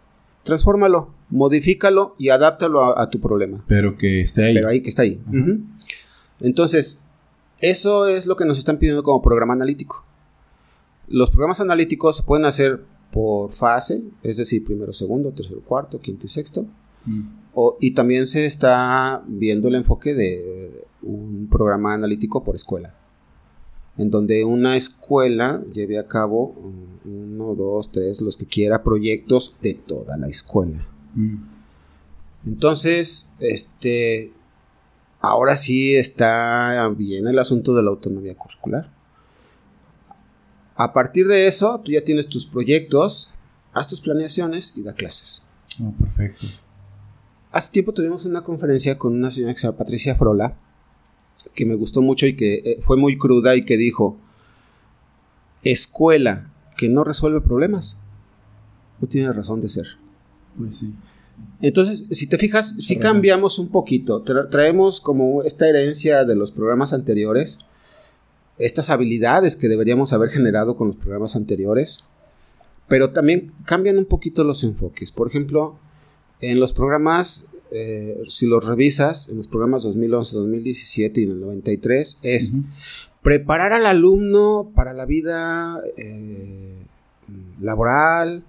[0.45, 3.65] transfórmalo, modifícalo y adáptalo a, tu problema.
[3.67, 4.55] Pero que esté ahí.
[4.55, 5.21] Pero ahí que está ahí.
[6.39, 7.03] Entonces,
[7.59, 10.05] eso es lo que nos están pidiendo como programa analítico.
[11.09, 16.27] Los programas analíticos se pueden hacer por fase, es decir, primero, segundo, tercero, cuarto, quinto
[16.27, 16.67] y sexto.
[17.05, 17.23] Mm.
[17.81, 22.95] y también se está viendo el enfoque de un programa analítico por escuela
[23.99, 26.55] en donde una escuela lleve a cabo
[27.05, 30.87] uno, dos, tres, los que quiera, proyectos de toda la escuela.
[31.15, 31.37] Mm.
[32.47, 34.33] Entonces, este,
[35.21, 38.91] ahora sí está bien el asunto de la autonomía curricular.
[40.75, 43.33] A partir de eso, tú ya tienes tus proyectos,
[43.73, 45.43] haz tus planeaciones y da clases.
[45.81, 46.47] Oh, perfecto.
[47.51, 50.59] hace tiempo tuvimos una conferencia con una señora que se llama Patricia Frola,
[51.55, 54.17] que me gustó mucho y que eh, fue muy cruda y que dijo,
[55.63, 57.99] escuela que no resuelve problemas,
[59.01, 59.87] no tiene razón de ser.
[60.59, 60.95] Pues sí.
[61.61, 66.93] Entonces, si te fijas, si cambiamos un poquito, traemos como esta herencia de los programas
[66.93, 67.61] anteriores,
[68.59, 72.05] estas habilidades que deberíamos haber generado con los programas anteriores,
[72.89, 75.13] pero también cambian un poquito los enfoques.
[75.13, 75.79] Por ejemplo,
[76.41, 81.41] en los programas, eh, si los revisas, en los programas 2011, 2017 y en el
[81.41, 82.53] 93, es
[83.23, 86.85] preparar al alumno para la vida eh,
[87.61, 88.45] laboral,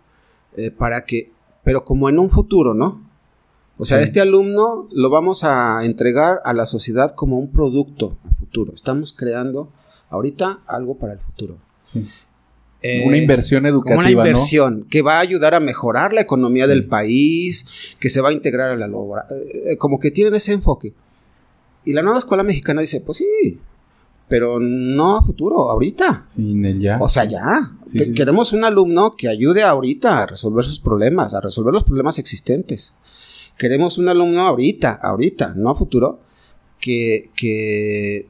[0.57, 1.31] eh, para que,
[1.63, 3.09] pero como en un futuro, ¿no?
[3.77, 8.35] O sea, este alumno lo vamos a entregar a la sociedad como un producto a
[8.35, 8.71] futuro.
[8.73, 9.71] Estamos creando
[10.09, 11.57] ahorita algo para el futuro.
[12.83, 13.99] Eh, una inversión educativa.
[13.99, 18.29] Una inversión que va a ayudar a mejorar la economía del país, que se va
[18.29, 19.23] a integrar a la labor.
[19.31, 20.93] Eh, como que tienen ese enfoque.
[21.85, 23.59] Y la nueva escuela mexicana dice, pues sí,
[24.27, 26.25] pero no a futuro, ahorita.
[26.79, 26.97] ya.
[26.99, 27.71] O sea, ya.
[28.15, 32.95] Queremos un alumno que ayude ahorita a resolver sus problemas, a resolver los problemas existentes.
[33.57, 36.19] Queremos un alumno ahorita, ahorita, no a futuro,
[36.79, 38.27] que, que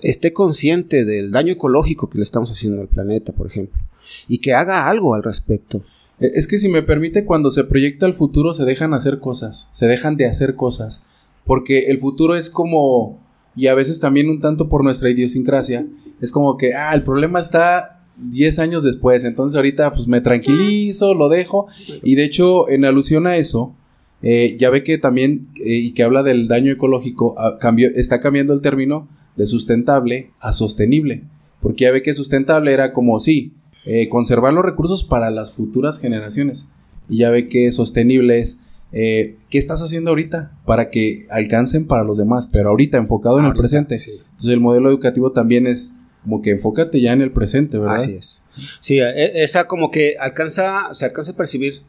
[0.00, 3.80] esté consciente del daño ecológico que le estamos haciendo al planeta, por ejemplo,
[4.28, 5.82] y que haga algo al respecto.
[6.20, 9.68] E, es que si me permite, cuando se proyecta el futuro se dejan hacer cosas,
[9.72, 11.04] se dejan de hacer cosas,
[11.44, 13.20] porque el futuro es como,
[13.54, 15.86] y a veces también un tanto por nuestra idiosincrasia,
[16.20, 21.14] es como que, ah, el problema está 10 años después, entonces ahorita pues me tranquilizo,
[21.14, 21.66] lo dejo,
[22.02, 23.74] y de hecho en alusión a eso,
[24.22, 27.58] eh, ya ve que también, eh, y que habla del daño ecológico, ah,
[27.94, 31.24] está cambiando el término de sustentable a sostenible.
[31.60, 33.52] Porque ya ve que sustentable era como, sí,
[33.84, 36.68] eh, conservar los recursos para las futuras generaciones.
[37.08, 40.58] Y ya ve que sostenible es, ¿qué estás haciendo ahorita?
[40.64, 43.96] Para que alcancen para los demás, pero ahorita enfocado en el presente.
[43.96, 45.94] Entonces el modelo educativo también es
[46.26, 47.96] como que enfócate ya en el presente, ¿verdad?
[47.96, 48.42] Así es.
[48.80, 51.82] Sí, e, esa como que alcanza, se alcanza a percibir,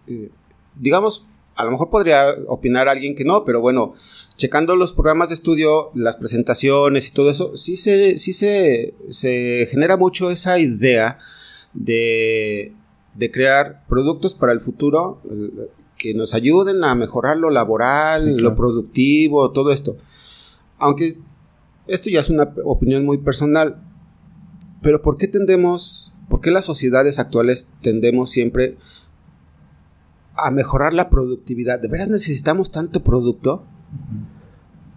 [0.75, 1.27] digamos,
[1.57, 3.93] a lo mejor podría opinar alguien que no, pero bueno,
[4.35, 9.67] checando los programas de estudio, las presentaciones y todo eso, sí se, sí se, se
[9.69, 11.17] genera mucho esa idea
[11.73, 12.73] de,
[13.15, 15.19] de crear productos para el futuro
[15.97, 19.97] que nos ayuden a mejorar lo laboral, lo productivo, todo esto.
[20.77, 21.17] Aunque
[21.87, 23.81] esto ya es una opinión muy personal,
[24.83, 28.77] pero ¿por qué tendemos, por qué las sociedades actuales tendemos siempre
[30.37, 31.79] a mejorar la productividad.
[31.79, 33.65] ¿De veras necesitamos tanto producto?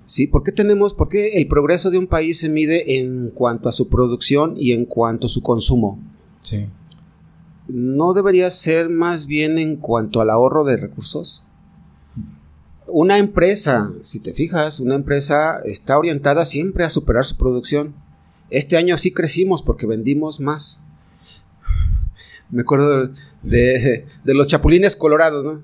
[0.05, 0.27] ¿Sí?
[0.27, 3.73] ¿Por qué tenemos, por qué el progreso de un país se mide en cuanto a
[3.73, 6.01] su producción y en cuanto a su consumo?
[6.43, 6.67] Sí.
[7.69, 11.45] ¿No debería ser más bien en cuanto al ahorro de recursos?
[12.89, 17.95] Una empresa, si te fijas, una empresa está orientada siempre a superar su producción.
[18.51, 20.83] Este año sí crecimos porque vendimos más.
[22.51, 25.63] Me acuerdo de, los chapulines colorados, ¿no?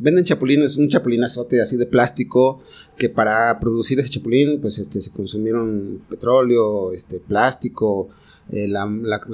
[0.00, 2.60] Venden chapulines, un chapulinazote así de plástico,
[2.96, 8.08] que para producir ese chapulín, pues este, se consumieron petróleo, este, plástico,
[8.50, 8.86] eh, la,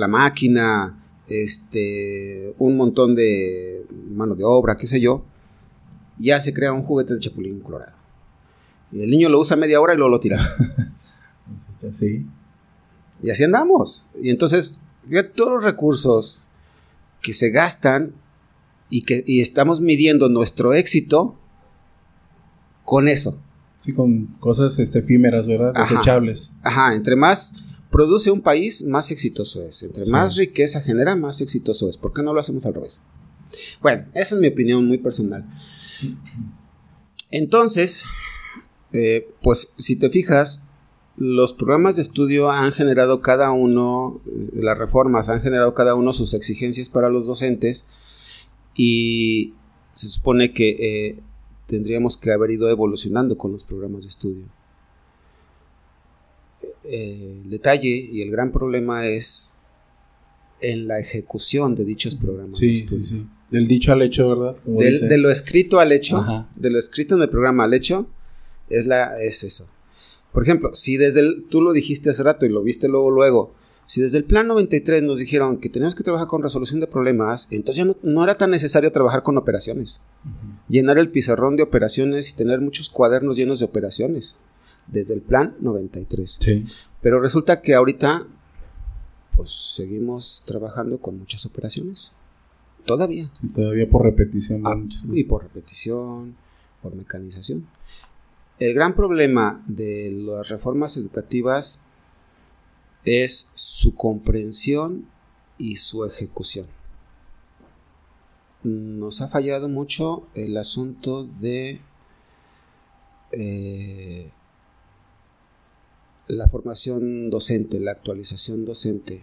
[0.09, 5.23] máquina, este, un montón de mano de obra, qué sé yo.
[6.19, 7.97] Ya se crea un juguete de chapulín colorado.
[8.91, 10.39] Y el niño lo usa media hora y luego lo tira.
[11.91, 12.25] sí.
[13.23, 14.07] Y así andamos.
[14.23, 14.81] Y entonces
[15.35, 16.49] todos los recursos
[17.23, 18.15] que se gastan
[18.91, 21.37] y que estamos midiendo nuestro éxito
[22.85, 23.39] con eso.
[23.81, 25.75] Sí, con cosas este, efímeras, ¿verdad?
[25.75, 26.53] Desechables.
[26.63, 29.83] Ajá, entre más produce un país, más exitoso es.
[29.83, 31.97] Entre más riqueza genera, más exitoso es.
[31.97, 33.03] ¿Por qué no lo hacemos al revés?
[33.81, 35.49] Bueno, esa es mi opinión muy personal.
[37.31, 38.05] Entonces,
[38.93, 40.64] eh, pues si te fijas,
[41.17, 46.13] los programas de estudio han generado cada uno, eh, las reformas han generado cada uno
[46.13, 47.87] sus exigencias para los docentes
[48.75, 49.55] y
[49.93, 51.19] se supone que eh,
[51.67, 54.45] tendríamos que haber ido evolucionando con los programas de estudio.
[56.83, 59.53] Eh, el detalle y el gran problema es
[60.61, 62.59] en la ejecución de dichos programas.
[62.59, 63.03] de estudio.
[63.03, 63.27] sí, sí.
[63.51, 64.57] Del dicho al hecho, ¿verdad?
[64.65, 68.09] de lo escrito al hecho, de lo escrito en el programa al hecho,
[68.69, 69.69] es, la, es eso.
[70.35, 73.55] Por ejemplo, si desde el, tú lo dijiste hace rato y lo viste luego, luego,
[73.87, 77.47] si desde el plan 93 nos dijeron que tenemos que trabajar con resolución de problemas,
[77.53, 80.01] entonces ya no, era tan necesario trabajar con operaciones.
[80.69, 84.37] Llenar el pizarrón de operaciones y tener muchos cuadernos llenos de operaciones.
[84.89, 86.39] Desde el plan 93.
[86.41, 86.65] Sí.
[87.01, 88.27] Pero resulta que ahorita,
[89.37, 92.11] pues seguimos trabajando con muchas operaciones.
[92.87, 93.31] Todavía.
[93.41, 94.63] Y todavía por repetición.
[94.67, 94.75] Ah,
[95.13, 96.35] y por repetición,
[96.83, 97.69] por mecanización.
[98.59, 101.81] El gran problema de las reformas educativas
[103.05, 105.09] es su comprensión
[105.59, 106.67] y su ejecución.
[108.63, 111.81] Nos ha fallado mucho el asunto de
[113.33, 114.31] eh,
[116.29, 119.21] la formación docente, la actualización docente.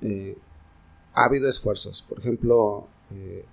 [0.00, 0.38] Eh,
[1.14, 3.44] ha habido esfuerzos, por ejemplo, eh,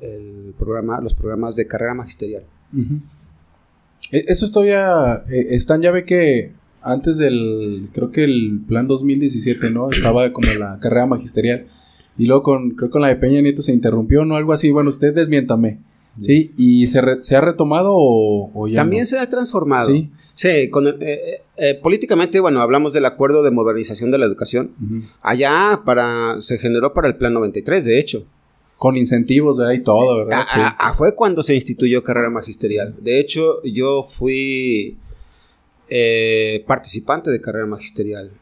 [0.00, 2.44] el programa, los programas de carrera magisterial.
[4.10, 9.90] Eso todavía están, ya ve que antes del, creo que el plan 2017, ¿no?
[9.90, 11.66] Estaba como la carrera magisterial.
[12.16, 14.36] Y luego con, creo que con la de Peña Nieto se interrumpió, ¿no?
[14.36, 14.70] Algo así.
[14.70, 15.78] Bueno, usted desmiéntame.
[16.20, 16.52] ¿Sí?
[16.56, 19.88] ¿Y se, se ha retomado o, ya También se ha transformado.
[19.88, 20.10] Sí.
[20.34, 24.72] Sí, con, eh, eh, eh, políticamente, bueno, hablamos del acuerdo de modernización de la educación.
[25.22, 28.26] Allá para, se generó para el plan 93, de hecho.
[28.80, 29.74] Con incentivos, ¿verdad?
[29.74, 30.46] Y todo, ¿verdad?
[30.50, 30.58] Sí.
[30.94, 32.96] fue cuando se instituyó carrera magisterial.
[32.98, 34.96] De hecho, yo fui
[35.90, 38.32] eh, participante de carrera magisterial.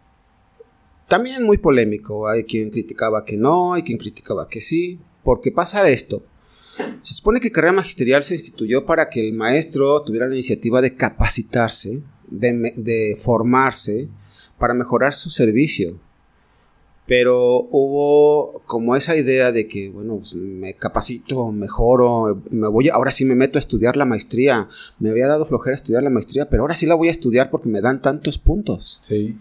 [1.09, 5.89] También muy polémico, hay quien criticaba que no, hay quien criticaba que sí, porque pasa
[5.89, 6.23] esto.
[7.03, 10.95] Se supone que carrera magisterial se instituyó para que el maestro tuviera la iniciativa de
[10.95, 14.09] capacitarse, de, de formarse,
[14.57, 15.99] para mejorar su servicio
[17.09, 23.11] pero hubo como esa idea de que, bueno, pues, me capacito, mejoro, me voy, ahora
[23.13, 24.69] sí me meto a estudiar la maestría.
[24.99, 27.71] Me había dado flojera estudiar la maestría, pero ahora sí la voy a estudiar porque
[27.71, 28.99] me dan tantos puntos.
[29.01, 29.39] Sí.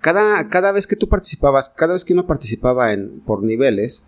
[0.00, 4.06] Cada, cada vez que tú participabas, cada vez que uno participaba en, por niveles,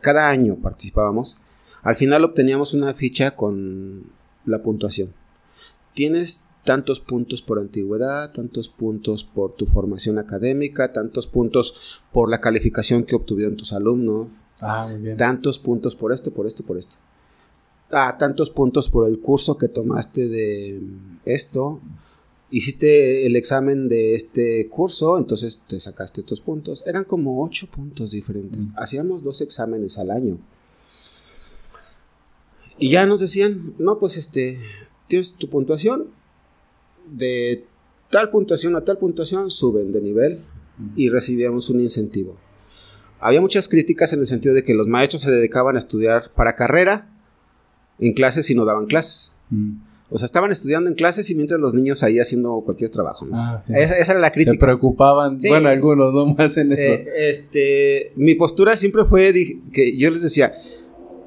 [0.00, 1.36] cada año participábamos,
[1.82, 4.10] al final obteníamos una ficha con
[4.44, 5.14] la puntuación.
[5.94, 12.42] Tienes tantos puntos por antigüedad, tantos puntos por tu formación académica, tantos puntos por la
[12.42, 15.16] calificación que obtuvieron tus alumnos, ah, muy bien.
[15.16, 16.96] tantos puntos por esto, por esto, por esto.
[17.92, 20.82] Ah, tantos puntos por el curso que tomaste de
[21.24, 21.80] esto.
[22.50, 26.82] Hiciste el examen de este curso, entonces te sacaste estos puntos.
[26.86, 28.68] Eran como ocho puntos diferentes.
[28.68, 28.72] Mm.
[28.76, 30.38] Hacíamos dos exámenes al año.
[32.78, 34.58] Y ya nos decían, no, pues este,
[35.06, 36.10] tienes tu puntuación,
[37.08, 37.64] de
[38.10, 40.40] tal puntuación a tal puntuación suben de nivel
[40.94, 42.36] y recibíamos un incentivo.
[43.18, 46.54] Había muchas críticas en el sentido de que los maestros se dedicaban a estudiar para
[46.54, 47.10] carrera
[47.98, 49.34] en clases y no daban clases.
[50.08, 53.26] O sea, estaban estudiando en clases y mientras los niños ahí haciendo cualquier trabajo.
[53.32, 54.52] Ah, esa, era la crítica.
[54.52, 56.92] Se preocupaban, bueno, algunos no más en eso.
[56.92, 59.32] Eh, este, mi postura siempre fue
[59.72, 60.52] que yo les decía,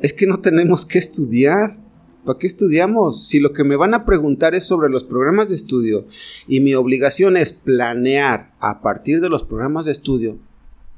[0.02, 1.78] es que no tenemos que estudiar.
[2.26, 3.28] ¿Para qué estudiamos?
[3.28, 6.06] Si lo que me van a preguntar es sobre los programas de estudio
[6.48, 10.38] y mi obligación es planear a partir de los programas de estudio,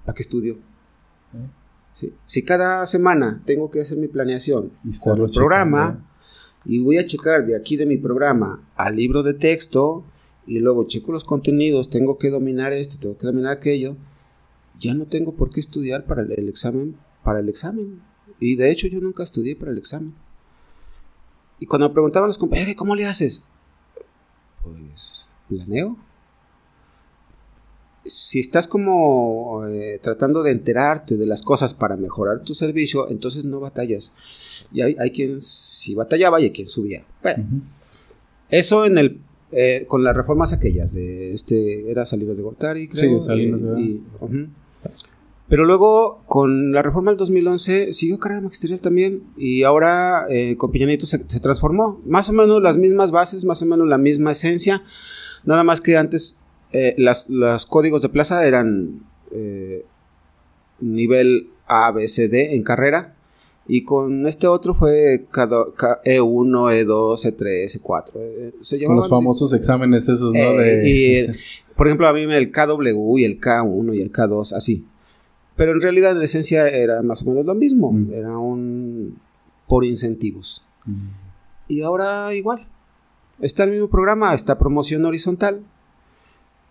[0.06, 0.58] ¿para qué estudio?
[2.26, 4.72] Si cada semana tengo que hacer mi planeación
[5.04, 6.08] con el programa
[6.66, 10.04] y voy a checar de aquí de mi programa al libro de texto
[10.48, 13.98] y luego checo los contenidos, tengo que dominar esto, tengo que dominar aquello,
[14.80, 18.02] ya no tengo por qué estudiar para el examen, para el examen.
[18.40, 20.16] Y de hecho yo nunca estudié para el examen.
[21.62, 23.44] Y cuando me preguntaban los compañeros, ¿cómo le haces?
[24.64, 25.96] Pues planeo.
[28.04, 33.46] Si estás como eh, tratando de enterarte de las cosas para mejorar tu servicio, entonces
[33.46, 34.12] no batallas.
[34.74, 37.06] Y hay, quien sí batallaba y hay quien subía.
[37.22, 37.46] Bueno,
[38.50, 39.22] eso en el
[39.52, 43.20] eh, con las reformas aquellas de este era Salinas de Gortari, creo.
[43.20, 43.62] Sí, Salinas
[45.52, 49.24] pero luego, con la reforma del 2011, siguió carrera magisterial también.
[49.36, 52.00] Y ahora, eh, con Piñanito se, se, transformó.
[52.06, 54.82] Más o menos las mismas bases, más o menos la misma esencia.
[55.44, 56.40] Nada más que antes,
[56.72, 59.84] eh, las, los códigos de plaza eran eh,
[60.80, 63.18] nivel A, B, C, D en carrera.
[63.68, 68.86] Y con este otro fue E1, E2, E3, E4.
[68.86, 70.52] con los famosos exámenes esos, ¿no?
[70.54, 70.90] De...
[70.90, 71.28] Y,
[71.76, 74.86] por ejemplo, a mí el KW y el K1 y el K2, así.
[75.62, 77.92] Pero en realidad, en esencia, era más o menos lo mismo.
[77.92, 78.14] Mm.
[78.14, 79.20] Era un.
[79.68, 80.66] por incentivos.
[80.86, 81.10] Mm.
[81.68, 82.68] Y ahora igual.
[83.40, 85.62] Está el mismo programa, está promoción horizontal.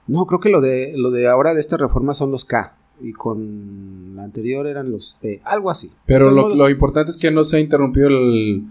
[0.08, 2.76] No, creo que lo de, lo de ahora de esta reforma son los K.
[3.00, 5.40] Y con la anterior eran los E.
[5.44, 5.92] Algo así.
[6.04, 8.64] Pero lo, importante es que no se ha interrumpido el.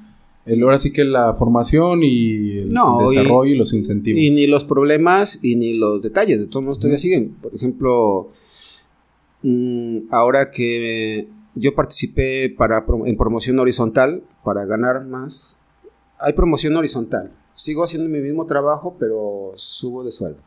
[0.46, 4.22] El, ahora sí que la formación y el desarrollo y, los incentivos.
[4.22, 6.42] Y ni los problemas y ni los detalles.
[6.42, 7.38] De todos modos, todavía siguen.
[7.42, 8.32] Por ejemplo,
[9.42, 15.58] Mm, ahora que yo participé para, en promoción horizontal para ganar más,
[16.20, 17.32] hay promoción horizontal.
[17.54, 20.42] Sigo haciendo mi mismo trabajo, pero subo de sueldo.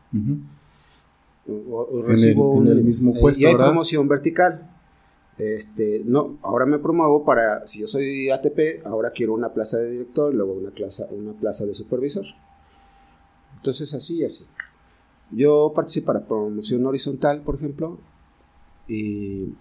[2.05, 3.41] recibo en el, mismo puesto.
[3.41, 4.69] y hay promoción vertical.
[5.37, 9.91] Este, no, ahora me promuevo para, si yo soy ATP, ahora quiero una plaza de
[9.91, 12.25] director y luego una plaza, una plaza de supervisor.
[13.55, 14.45] Entonces así y así.
[15.31, 17.97] Yo participo para promoción horizontal, por ejemplo,
[18.87, 19.53] y,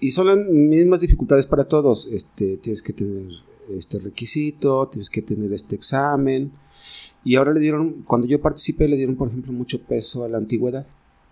[0.00, 2.06] y son las mismas dificultades para todos.
[2.12, 3.28] Este, tienes que tener
[3.70, 6.52] este requisito, tienes que tener este examen.
[7.24, 10.38] Y ahora le dieron, cuando yo participé, le dieron, por ejemplo, mucho peso a la
[10.38, 10.86] antigüedad.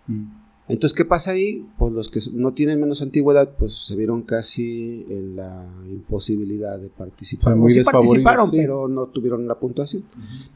[0.07, 0.45] Mm.
[0.67, 1.63] Entonces, ¿qué pasa ahí?
[1.77, 6.89] Pues los que no tienen menos antigüedad, pues se vieron casi en la imposibilidad de
[6.89, 7.55] participar.
[7.55, 10.03] muy sí participaron, pero no tuvieron la puntuación.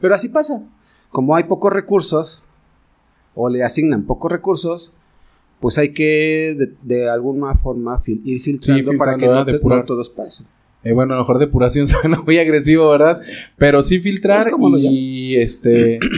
[0.00, 0.64] Pero así pasa.
[1.10, 2.46] Como hay pocos recursos,
[3.34, 4.96] o le asignan pocos recursos,
[5.60, 10.46] pues hay que de, alguna forma ir filtrando, para que no, te, todos pasen.
[10.82, 13.20] Eh, bueno, a lo mejor depuración suena muy agresivo, ¿verdad?
[13.56, 14.46] Pero sí filtrar
[14.78, 16.00] y este...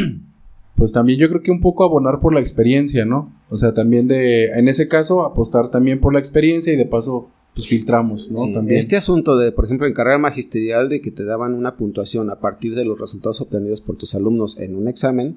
[0.76, 3.32] pues también yo creo que un poco abonar por la experiencia, ¿no?
[3.50, 7.30] O sea, también de, en ese caso, apostar también por la experiencia y de paso,
[7.54, 8.40] pues filtramos, ¿no?
[8.52, 8.78] También.
[8.78, 12.40] Este asunto de, por ejemplo, en carrera magisterial, de que te daban una puntuación a
[12.40, 15.36] partir de los resultados obtenidos por tus alumnos en un examen,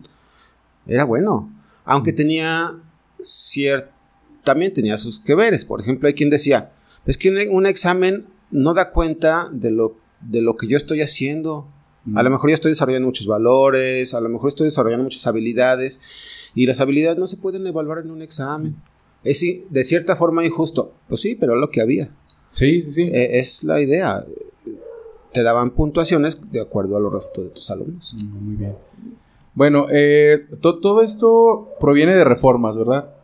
[0.87, 1.53] era bueno.
[1.83, 2.15] Aunque mm.
[2.15, 2.79] tenía
[3.21, 3.91] cierto,
[4.45, 5.65] también tenía sus que veres.
[5.65, 6.71] Por ejemplo, hay quien decía,
[7.05, 11.67] es que un, examen no da cuenta de lo, de lo que yo estoy haciendo.
[12.13, 16.51] A lo mejor yo estoy desarrollando muchos valores, a lo mejor estoy desarrollando muchas habilidades
[16.53, 18.75] y las habilidades no se pueden evaluar en un examen.
[19.23, 20.93] Es de cierta forma injusto.
[21.07, 22.11] Pues sí, pero es lo que había.
[22.51, 23.01] Sí, sí, sí.
[23.11, 24.23] E, es la idea.
[25.33, 28.15] Te daban puntuaciones de acuerdo a los resultados de tus alumnos.
[28.23, 28.75] Mm, muy bien.
[29.55, 33.14] Bueno, eh, todo esto proviene de reformas, ¿verdad?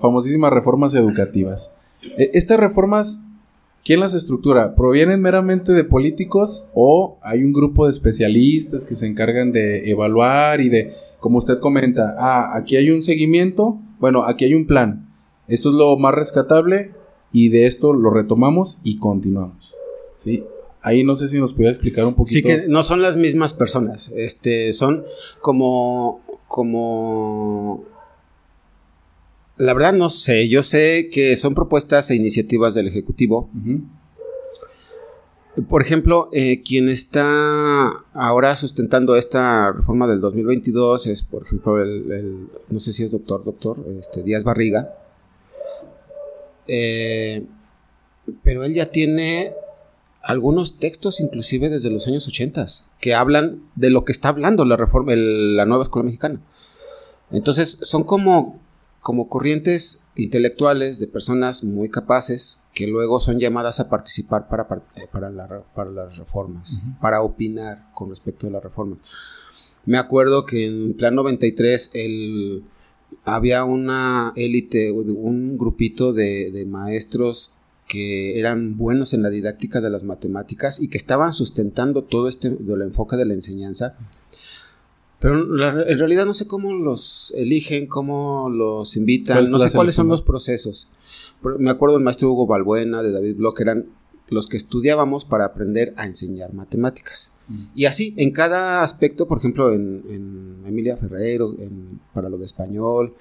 [0.00, 1.76] Famosísimas reformas educativas.
[2.16, 3.24] E, estas reformas
[3.88, 4.74] ¿Quién las estructura?
[4.74, 10.60] ¿Provienen meramente de políticos o hay un grupo de especialistas que se encargan de evaluar
[10.60, 15.08] y de, como usted comenta, ah, aquí hay un seguimiento, bueno, aquí hay un plan,
[15.46, 16.92] esto es lo más rescatable
[17.32, 19.74] y de esto lo retomamos y continuamos.
[20.18, 20.44] ¿sí?
[20.82, 22.34] Ahí no sé si nos puede explicar un poquito.
[22.34, 25.04] Sí, que no son las mismas personas, este, son
[25.40, 27.84] como, como
[29.58, 33.50] la verdad no sé, yo sé que son propuestas e iniciativas del Ejecutivo.
[35.68, 42.48] Por ejemplo, eh, quien está ahora sustentando esta reforma del 2022 es, por ejemplo, el,
[42.68, 44.94] no sé si es doctor, doctor, este, Díaz Barriga.
[46.68, 47.44] Eh,
[48.44, 49.54] pero él ya tiene
[50.22, 52.64] algunos textos, inclusive desde los años 80,
[53.00, 56.40] que hablan de lo que está hablando la reforma, la nueva escuela mexicana.
[57.32, 58.60] Entonces, son como
[59.00, 65.30] como corrientes intelectuales de personas muy capaces que luego son llamadas a participar para, para,
[65.30, 68.98] las reformas, para opinar con respecto a las reformas.
[69.84, 72.64] Me acuerdo que en Plan 93 el,
[73.24, 77.54] había una élite, un grupito de, de maestros
[77.88, 82.50] que eran buenos en la didáctica de las matemáticas y que estaban sustentando todo este
[82.50, 83.96] del enfoque de la enseñanza
[85.20, 85.34] pero
[85.88, 90.22] en realidad no sé cómo los eligen, cómo los invitan, no sé cuáles son los
[90.22, 90.90] procesos.
[91.58, 93.86] Me acuerdo del maestro Hugo Balbuena, de David Bloch, eran
[94.28, 97.34] los que estudiábamos para aprender a enseñar matemáticas.
[97.48, 97.62] Mm.
[97.74, 103.14] Y así, en cada aspecto, por ejemplo, en, Emilia Ferrero, en, para lo de español,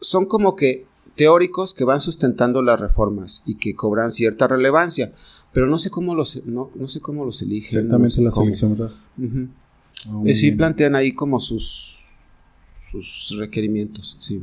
[0.00, 0.86] son como que
[1.16, 5.12] teóricos que van sustentando las reformas y que cobran cierta relevancia,
[5.52, 7.78] pero no sé cómo los, no, sé cómo los eligen.
[7.80, 8.94] Exactamente la selección, ¿verdad?
[8.94, 9.46] Ah,
[10.24, 12.14] eh, sí plantean ahí como sus,
[12.90, 14.42] sus requerimientos, sí.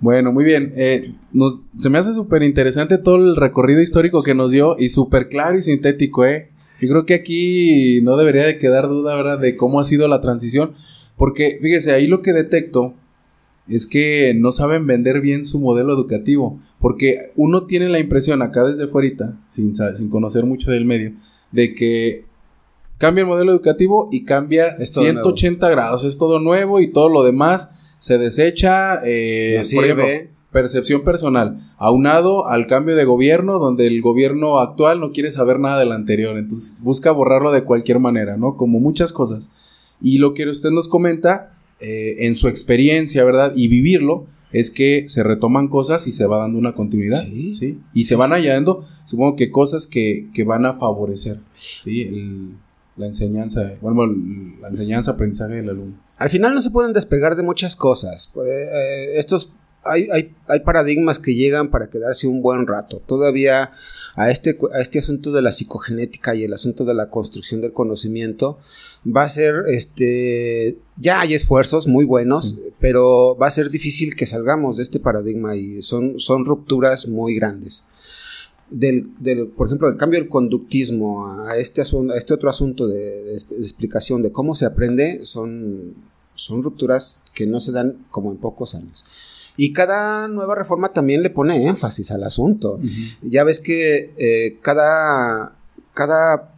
[0.00, 0.72] Bueno, muy bien.
[0.76, 4.90] Eh, nos, se me hace súper interesante todo el recorrido histórico que nos dio y
[4.90, 6.50] súper claro y sintético, ¿eh?
[6.80, 9.38] Yo creo que aquí no debería de quedar duda, ¿verdad?
[9.38, 10.72] De cómo ha sido la transición.
[11.16, 12.94] Porque, fíjese, ahí lo que detecto
[13.68, 16.58] es que no saben vender bien su modelo educativo.
[16.78, 21.12] Porque uno tiene la impresión acá desde fuera, sin, sin conocer mucho del medio,
[21.52, 22.24] de que
[23.00, 26.04] cambia el modelo educativo y cambia 180 grados.
[26.04, 29.00] Es todo nuevo y todo lo demás se desecha.
[29.04, 30.04] Eh, por ejemplo,
[30.52, 35.80] percepción personal, aunado al cambio de gobierno, donde el gobierno actual no quiere saber nada
[35.80, 36.36] del anterior.
[36.36, 38.58] Entonces busca borrarlo de cualquier manera, ¿no?
[38.58, 39.50] Como muchas cosas.
[40.02, 43.54] Y lo que usted nos comenta, eh, en su experiencia, ¿verdad?
[43.56, 47.24] Y vivirlo, es que se retoman cosas y se va dando una continuidad.
[47.24, 47.78] Sí.
[47.94, 52.02] Y se van hallando, supongo que cosas que, que van a favorecer, ¿sí?
[52.02, 52.56] El,
[53.00, 54.06] la enseñanza, bueno,
[54.60, 55.96] la enseñanza, aprendizaje del alumno.
[56.18, 58.30] Al final no se pueden despegar de muchas cosas.
[58.46, 63.00] Eh, estos hay, hay, hay, paradigmas que llegan para quedarse un buen rato.
[63.06, 63.70] Todavía
[64.14, 67.72] a este, a este asunto de la psicogenética y el asunto de la construcción del
[67.72, 68.58] conocimiento
[69.06, 74.26] va a ser, este, ya hay esfuerzos muy buenos, pero va a ser difícil que
[74.26, 77.84] salgamos de este paradigma y son, son rupturas muy grandes.
[78.70, 81.84] Del, del, por ejemplo, el cambio del conductismo a este, a
[82.16, 85.94] este otro asunto de, de, explicación de cómo se aprende son,
[86.36, 89.04] son rupturas que no se dan como en pocos años.
[89.56, 92.74] Y cada nueva reforma también le pone énfasis al asunto.
[92.74, 93.16] Uh -huh.
[93.22, 95.52] Ya ves que eh, cada,
[95.92, 96.54] cada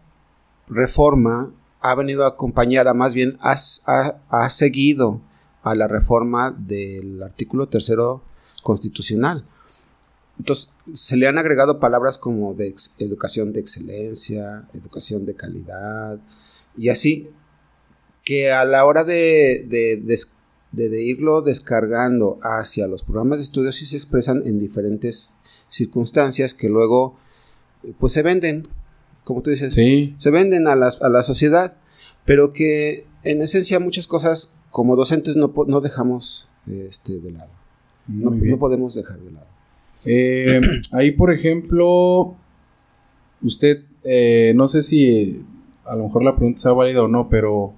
[0.68, 1.50] reforma
[1.80, 3.56] ha venido acompañada, más bien ha,
[3.86, 5.20] ha, ha seguido
[5.62, 8.22] a la reforma del artículo tercero
[8.62, 9.44] constitucional.
[10.38, 16.18] Entonces, se le han agregado palabras como de ex, educación de excelencia, educación de calidad,
[16.76, 17.28] y así,
[18.24, 19.96] que a la hora de, de,
[20.72, 25.34] de, de, irlo descargando hacia los programas de estudio, sí se expresan en diferentes
[25.68, 27.16] circunstancias que luego,
[27.98, 28.66] pues se venden,
[29.24, 30.14] como tú dices, sí.
[30.18, 31.76] se venden a la, a la sociedad,
[32.24, 37.50] pero que en esencia muchas cosas como docentes no, no dejamos este, de lado.
[38.08, 39.46] No, no, podemos dejar de lado.
[40.04, 40.60] Eh,
[40.92, 42.34] ahí, por ejemplo,
[43.42, 45.44] usted, eh, no sé si
[45.84, 47.74] a lo mejor la pregunta sea válida o no, pero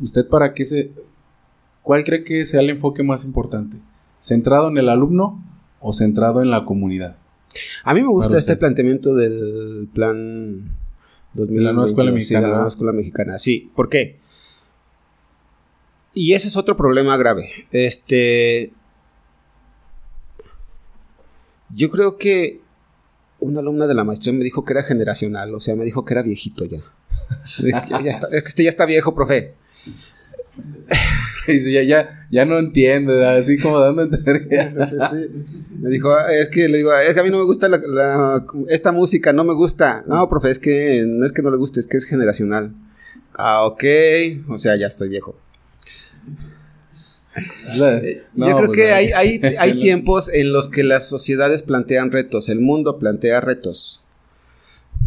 [0.00, 0.90] ¿usted para qué se...
[1.82, 3.76] ¿Cuál cree que sea el enfoque más importante?
[4.18, 5.42] ¿Centrado en el alumno
[5.80, 7.16] o centrado en la comunidad?
[7.84, 10.62] A mí me gusta este planteamiento del plan
[11.34, 12.40] 2020, la nueva escuela mexicana.
[12.40, 13.38] Sí, la nueva escuela mexicana.
[13.38, 14.16] Sí, ¿por qué?
[16.14, 17.50] Y ese es otro problema grave.
[17.70, 18.70] Este.
[21.74, 22.60] Yo creo que
[23.40, 26.14] una alumna de la maestría me dijo que era generacional, o sea, me dijo que
[26.14, 26.78] era viejito ya.
[27.58, 29.54] ya, ya está, es que usted ya está viejo, profe.
[31.48, 34.56] ya, ya, ya no entiende, así como dando a entender que...
[34.82, 35.30] este,
[35.78, 38.46] me dijo, es que le digo, es que a mí no me gusta la, la,
[38.68, 40.04] esta música, no me gusta.
[40.06, 42.74] No, profe, es que no es que no le guste, es que es generacional.
[43.34, 43.84] Ah, ok,
[44.48, 45.36] o sea, ya estoy viejo.
[47.74, 48.00] La,
[48.34, 52.12] no, Yo creo pues que hay, hay, hay tiempos en los que las sociedades plantean
[52.12, 54.02] retos, el mundo plantea retos.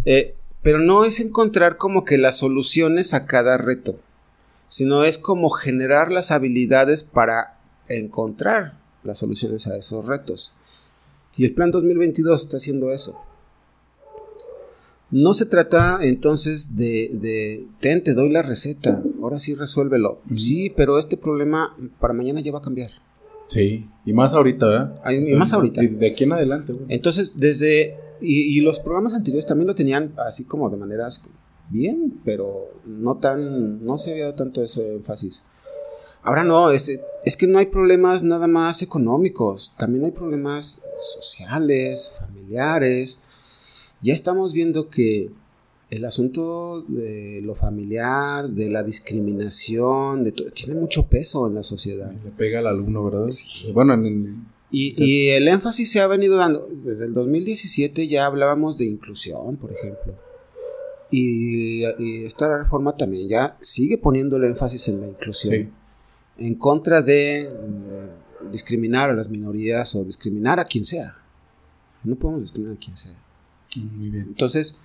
[0.05, 3.99] Eh, pero no es encontrar como que las soluciones a cada reto,
[4.67, 7.57] sino es como generar las habilidades para
[7.88, 8.73] encontrar
[9.03, 10.53] las soluciones a esos retos.
[11.38, 13.17] Y el plan 2022 está haciendo eso.
[15.10, 20.20] No se trata entonces de, de, ten, te doy la receta, ahora sí resuélvelo.
[20.26, 20.38] Mm.
[20.38, 22.91] Sí, pero este problema para mañana ya va a cambiar.
[23.47, 25.12] Sí, y más ahorita, ¿verdad?
[25.12, 25.80] Y, más ahorita.
[25.80, 26.74] De, de aquí en adelante.
[26.74, 26.88] Bueno.
[26.89, 27.95] Entonces, desde...
[28.20, 31.24] Y, y, los programas anteriores también lo tenían así como de maneras
[31.70, 33.86] bien, pero no tan...
[33.86, 35.45] No se había dado tanto eso de énfasis.
[36.24, 36.91] Ahora no, es,
[37.24, 40.82] es que no hay problemas nada más económicos, también hay problemas
[41.22, 43.22] sociales, familiares
[44.01, 45.31] ya estamos viendo que
[45.89, 52.11] el asunto de lo familiar, de la discriminación, de tiene mucho peso en la sociedad.
[52.11, 53.27] Le pega al alumno, ¿verdad?
[53.29, 53.71] Sí.
[53.71, 54.35] Bueno, en el...
[54.69, 56.67] y, y, el énfasis se ha venido dando.
[56.83, 60.13] Desde el 2017 ya hablábamos de inclusión, por ejemplo.
[61.09, 65.53] Y, y esta reforma también ya sigue poniendo el énfasis en la inclusión.
[65.55, 65.69] Sí.
[66.39, 71.17] En contra de, de discriminar a las minorías o discriminar a quien sea.
[72.03, 73.26] No podemos discriminar a quien sea.
[73.82, 74.25] Muy bien.
[74.28, 74.78] Entonces,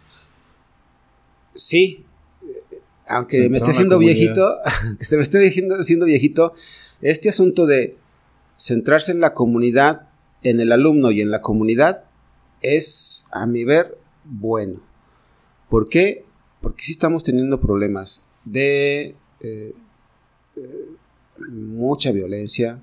[1.55, 2.05] sí,
[3.09, 4.59] aunque me esté haciendo viejito,
[5.09, 6.53] que me esté haciendo viejito,
[7.01, 7.97] este asunto de
[8.57, 10.09] centrarse en la comunidad,
[10.43, 12.05] en el alumno y en la comunidad,
[12.61, 14.81] es, a mi ver, bueno.
[15.69, 16.25] ¿Por qué?
[16.61, 19.73] Porque sí estamos teniendo problemas de eh,
[20.57, 20.87] eh,
[21.49, 22.81] mucha violencia,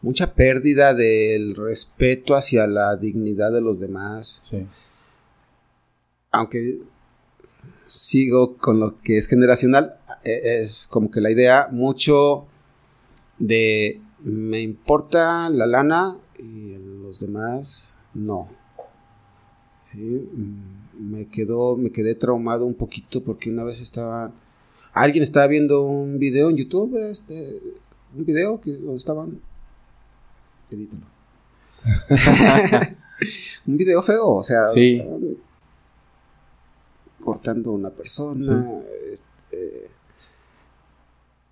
[0.00, 4.42] mucha pérdida del respeto hacia la dignidad de los demás.
[4.48, 4.66] Sí
[6.36, 6.80] aunque
[7.84, 12.46] sigo con lo que es generacional, e, es como que la idea mucho
[13.38, 18.48] de me importa la lana y los demás no.
[19.92, 19.98] ¿Sí?
[19.98, 24.32] Mm, me quedó, me quedé traumado un poquito porque una vez estaba,
[24.92, 27.60] alguien estaba viendo un video en YouTube, este,
[28.16, 29.40] un video que estaban,
[30.70, 31.06] edítalo.
[33.66, 34.94] un video feo, o sea, sí.
[34.94, 35.35] estaban
[37.26, 38.42] cortando a una persona.
[38.42, 38.52] Sí.
[39.12, 39.88] Este,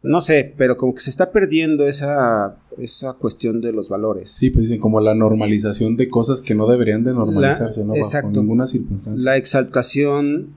[0.03, 4.31] no sé, pero como que se está perdiendo esa, esa cuestión de los valores.
[4.31, 7.95] Sí, pues como la normalización de cosas que no deberían de normalizarse, la, ¿no?
[7.95, 8.29] Exacto.
[8.29, 9.25] Bajo ninguna circunstancia.
[9.25, 10.57] La exaltación,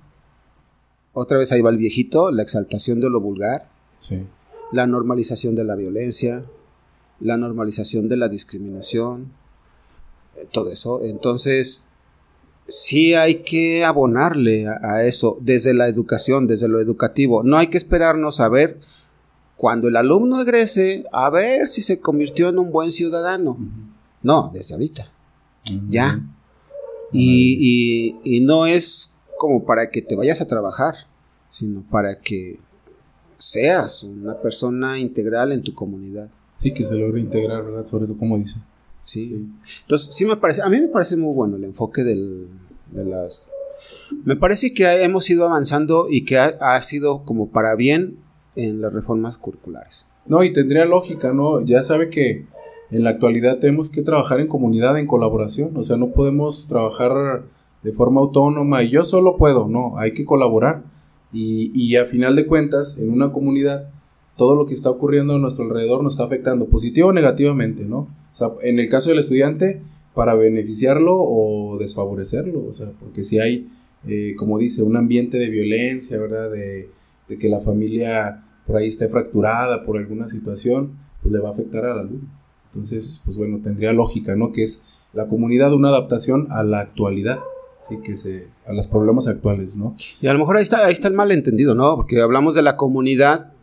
[1.14, 3.70] otra vez ahí va el viejito, la exaltación de lo vulgar.
[4.00, 4.24] Sí.
[4.72, 6.46] La normalización de la violencia.
[7.20, 9.32] la normalización de la discriminación,
[10.36, 11.02] eh, todo eso.
[11.02, 11.87] Entonces,
[12.68, 17.44] sí hay que abonarle a, eso desde la educación, desde lo educativo.
[17.44, 18.80] No hay que esperarnos a ver
[19.56, 23.58] cuando el alumno egrese, a ver si se convirtió en un buen ciudadano.
[24.22, 25.12] No, desde ahorita.
[25.90, 26.22] Ya.
[27.12, 30.96] Y, y, no es como para que te vayas a trabajar,
[31.50, 32.60] sino para que
[33.38, 36.30] seas una persona integral en tu comunidad.
[36.60, 37.86] Sí, que se logre integrar, ¿verdad?
[37.86, 38.58] Sobre todo como dice.
[39.08, 39.48] Sí.
[39.84, 42.48] Entonces, sí me parece, a mí me parece muy bueno el enfoque del,
[42.92, 43.48] de las...
[44.26, 48.18] Me parece que hemos ido avanzando y que ha, sido como para bien
[48.58, 50.10] en las reformas curriculares.
[50.26, 51.62] No, y tendría lógica, ¿no?
[51.62, 52.48] Ya sabe que
[52.92, 57.44] en la actualidad tenemos que trabajar en comunidad, en colaboración, o sea, no podemos trabajar
[57.84, 60.84] de forma autónoma y yo solo puedo, no, hay que colaborar.
[61.32, 63.90] Y, y a final de cuentas, en una comunidad,
[64.36, 68.10] todo lo que está ocurriendo a nuestro alrededor nos está afectando, positivo o negativamente, ¿no?
[68.38, 69.82] O sea, en el caso del estudiante,
[70.14, 73.68] para beneficiarlo o desfavorecerlo, o sea, porque si hay,
[74.08, 76.52] eh, como dice, un ambiente de violencia, ¿verdad?
[76.52, 76.88] De,
[77.28, 80.92] de, que la familia por ahí esté fracturada por alguna situación,
[81.24, 82.22] pues le va a afectar a la luz.
[82.68, 84.52] Entonces, pues bueno, tendría lógica, ¿no?
[84.52, 87.40] Que es la comunidad una adaptación a la actualidad.
[87.82, 89.96] Sí, que se, a los problemas actuales, ¿no?
[90.22, 91.96] Y a lo mejor ahí está, ahí está el malentendido, ¿no?
[91.96, 93.54] Porque hablamos de la comunidad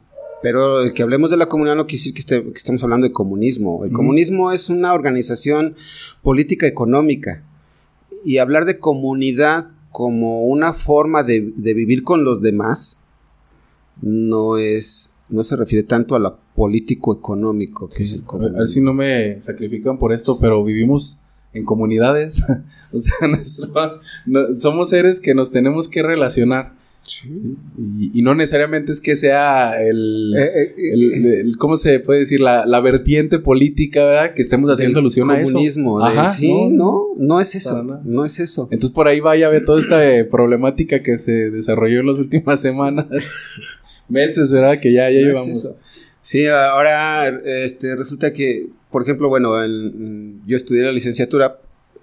[0.45, 3.15] pero el que hablemos de la comunidad no quiere decir que, esté, estemos hablando de
[3.15, 3.83] comunismo.
[3.83, 5.75] El comunismo es una organización
[6.21, 7.43] política económica.
[8.27, 13.03] Y hablar de comunidad como una forma de, vivir con los demás
[14.03, 18.59] no es no se refiere tanto a lo político económico que es el comunismo.
[18.59, 21.21] A ver si no me sacrifican por esto, pero vivimos
[21.55, 22.43] en comunidades,
[22.93, 23.15] o sea,
[24.59, 26.84] somos seres que nos tenemos que relacionar
[27.77, 32.41] y, no necesariamente es que sea el, eh, eh, el, ¿cómo se puede decir?
[32.41, 34.35] La, la vertiente política, ¿verdad?
[34.35, 35.53] Que estemos haciendo alusión a eso.
[35.53, 36.01] Comunismo.
[36.27, 37.83] sí, no, no, es eso.
[37.83, 38.69] No es eso.
[38.71, 42.19] Entonces por ahí vaya a ver toda esta eh, problemática que se desarrolló en las
[42.19, 43.07] últimas semanas,
[44.09, 44.81] meses, ¿verdad?
[44.81, 45.71] Que ya, ya llevamos.
[46.23, 49.51] Sí, ahora este, resulta que, por ejemplo, bueno,
[50.47, 51.59] yo estudié la licenciatura,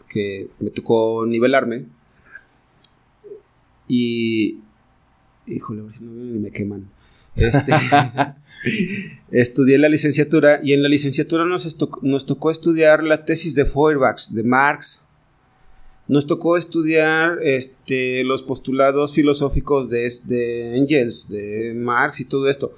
[0.08, 1.86] que me tocó nivelarme.
[3.88, 4.60] Y
[5.54, 6.90] híjole, si no ni me queman.
[7.36, 7.72] Este,
[9.32, 14.30] estudié la licenciatura y en la licenciatura nos, nos tocó estudiar la tesis de Feuerbach,
[14.30, 15.06] de Marx.
[16.08, 22.76] Nos tocó estudiar este, los postulados filosóficos de, de Engels, de Marx y todo esto.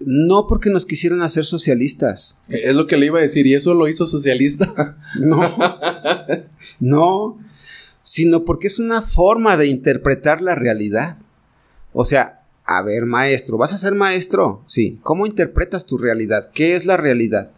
[0.00, 2.38] No porque nos quisieran hacer socialistas.
[2.48, 4.96] Es lo que le iba a decir, ¿y eso lo hizo socialista?
[5.20, 5.56] No,
[6.80, 7.38] no,
[8.02, 11.18] sino porque es una forma de interpretar la realidad.
[11.92, 14.62] O sea, a ver, maestro, ¿vas a ser maestro?
[14.66, 15.00] Sí.
[15.02, 16.50] ¿Cómo interpretas tu realidad?
[16.54, 17.52] ¿Qué es la realidad?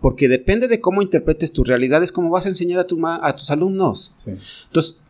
[0.00, 3.34] Porque depende de cómo interpretes tu realidad, es cómo vas a enseñar a, tu a
[3.34, 4.14] tus alumnos.
[4.24, 5.00] Entonces,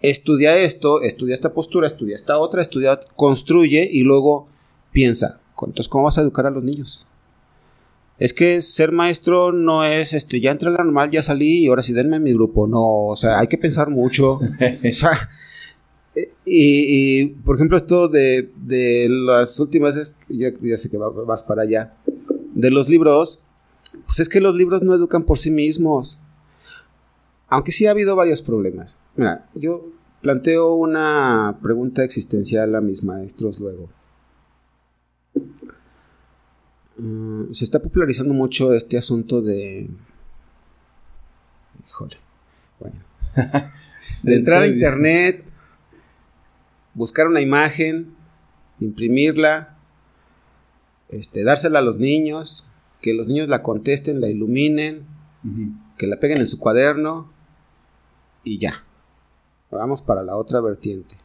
[0.00, 4.46] estudia esto, estudia esta postura, estudia esta otra, estudia, construye y luego
[4.92, 5.40] piensa.
[5.60, 7.06] Entonces, ¿cómo vas a educar a los niños?
[8.18, 11.66] Es que ser maestro no es, este, ya entré a la normal, ya salí y
[11.66, 12.68] ahora sí denme mi grupo.
[12.68, 14.34] No, o sea, hay que pensar mucho.
[14.88, 15.28] o sea,
[16.44, 18.50] y, por ejemplo, esto de,
[19.08, 21.96] las últimas, es, ya, ya sé que vas para allá,
[22.54, 23.42] de los libros,
[24.06, 26.20] pues es que los libros no educan por sí mismos.
[27.48, 28.98] Aunque sí ha habido varios problemas.
[29.16, 29.90] Mira, yo
[30.20, 33.90] planteo una pregunta existencial a mis maestros luego.
[36.96, 39.90] Mm, se está popularizando mucho este asunto de...
[41.86, 42.16] Híjole.
[42.78, 43.00] Bueno.
[44.24, 45.51] de entrar a internet
[46.94, 48.14] buscar una imagen,
[48.80, 49.78] imprimirla,
[51.08, 52.68] este, dársela a los niños,
[53.00, 55.06] que los niños la contesten, la iluminen,
[55.98, 57.30] que la peguen en su cuaderno
[58.44, 58.84] y ya.
[59.70, 61.16] Vamos para la otra vertiente.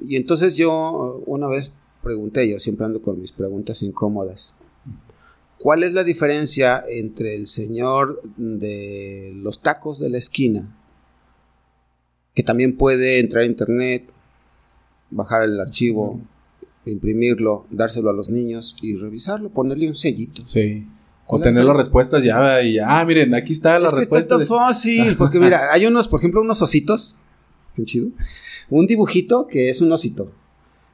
[0.00, 1.72] Y entonces yo una vez
[2.02, 4.56] pregunté, yo siempre ando con mis preguntas incómodas.
[5.58, 10.76] ¿Cuál es la diferencia entre el señor de los tacos de la esquina,
[12.34, 14.10] que también puede entrar a internet,
[15.14, 16.20] bajar el archivo,
[16.84, 20.46] imprimirlo, dárselo a los niños y revisarlo, ponerle un sellito.
[20.46, 20.86] Sí.
[21.26, 24.36] O tener las respuestas ya y ah, miren, aquí está la respuesta.
[24.36, 27.16] está fácil, porque mira, hay unos, por ejemplo, unos ositos,
[27.74, 28.08] qué chido,
[28.68, 30.30] un dibujito que es un osito.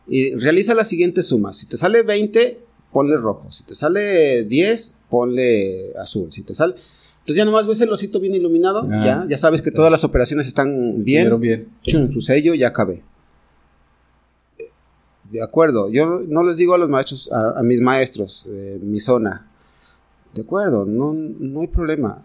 [0.07, 1.53] Y realiza la siguiente suma.
[1.53, 2.61] Si te sale 20,
[2.93, 3.51] ponle rojo.
[3.51, 6.33] Si te sale 10, ponle azul.
[6.33, 6.75] Si te sale...
[7.19, 10.03] Entonces ya nomás ves el osito bien iluminado, ah, ya, ya sabes que todas las
[10.05, 11.39] operaciones están bien.
[11.39, 11.69] bien.
[11.83, 13.05] Chum, su sello, ya acabé
[15.31, 15.91] de acuerdo.
[15.91, 18.49] Yo no les digo a los maestros, a, mis maestros,
[18.83, 19.51] mi zona,
[20.35, 22.25] de acuerdo, no, no hay problema.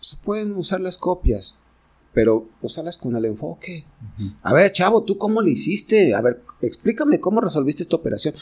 [0.00, 1.58] Se pueden usar las copias,
[2.12, 3.86] pero usarlas con el enfoque.
[4.42, 6.14] A ver, chavo, ¿tú cómo lo hiciste?
[6.14, 8.34] A ver, explícame cómo resolviste esta operación.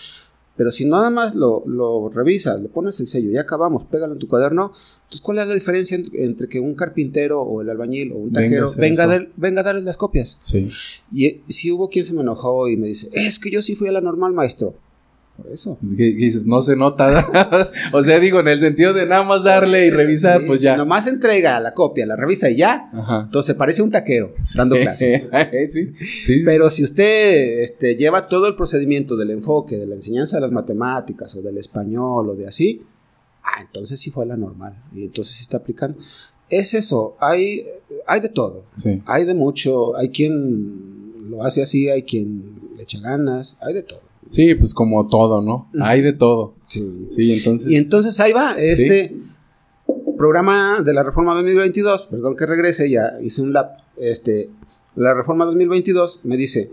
[0.61, 4.19] Pero si nada más lo, lo revisas, le pones el sello, ya acabamos, pégalo en
[4.19, 8.17] tu cuaderno, entonces ¿cuál es la diferencia entre, que un carpintero o el albañil o
[8.17, 10.37] un taquero venga, a, venga a darle las copias?
[10.43, 10.69] Sí.
[11.15, 13.89] Y si hubo quien se me enojó y me dice, es que yo sí fui
[13.89, 14.75] a la normal, maestro
[15.53, 15.78] eso.
[16.45, 17.70] no se nota.
[17.93, 20.72] o sea, digo, en el sentido de nada más darle y revisar, pues ya.
[20.72, 22.91] Si nomás entrega la copia, la revisa y ya.
[23.24, 25.28] Entonces parece un taquero dando clase.
[26.45, 30.53] Pero si usted este, lleva todo el procedimiento del enfoque, de la enseñanza de las
[30.53, 32.82] matemáticas o del español o de así,
[33.43, 34.82] ah, entonces sí fue la normal.
[34.93, 35.99] Y entonces sí está aplicando.
[36.49, 37.64] Es eso, hay,
[38.07, 38.64] hay de todo.
[39.07, 39.97] Hay de mucho.
[39.97, 44.10] Hay quien lo hace así, hay quien le echa ganas, hay de todo.
[44.29, 45.71] Sí, pues como todo, ¿no?
[45.81, 46.55] Hay de todo.
[46.68, 47.09] Sí.
[47.11, 47.71] Sí, entonces.
[47.71, 49.16] Y entonces ahí va, este
[50.16, 54.51] programa de la reforma 2022, perdón que regrese, ya hice un lap, este,
[54.95, 56.71] la reforma 2022 me dice,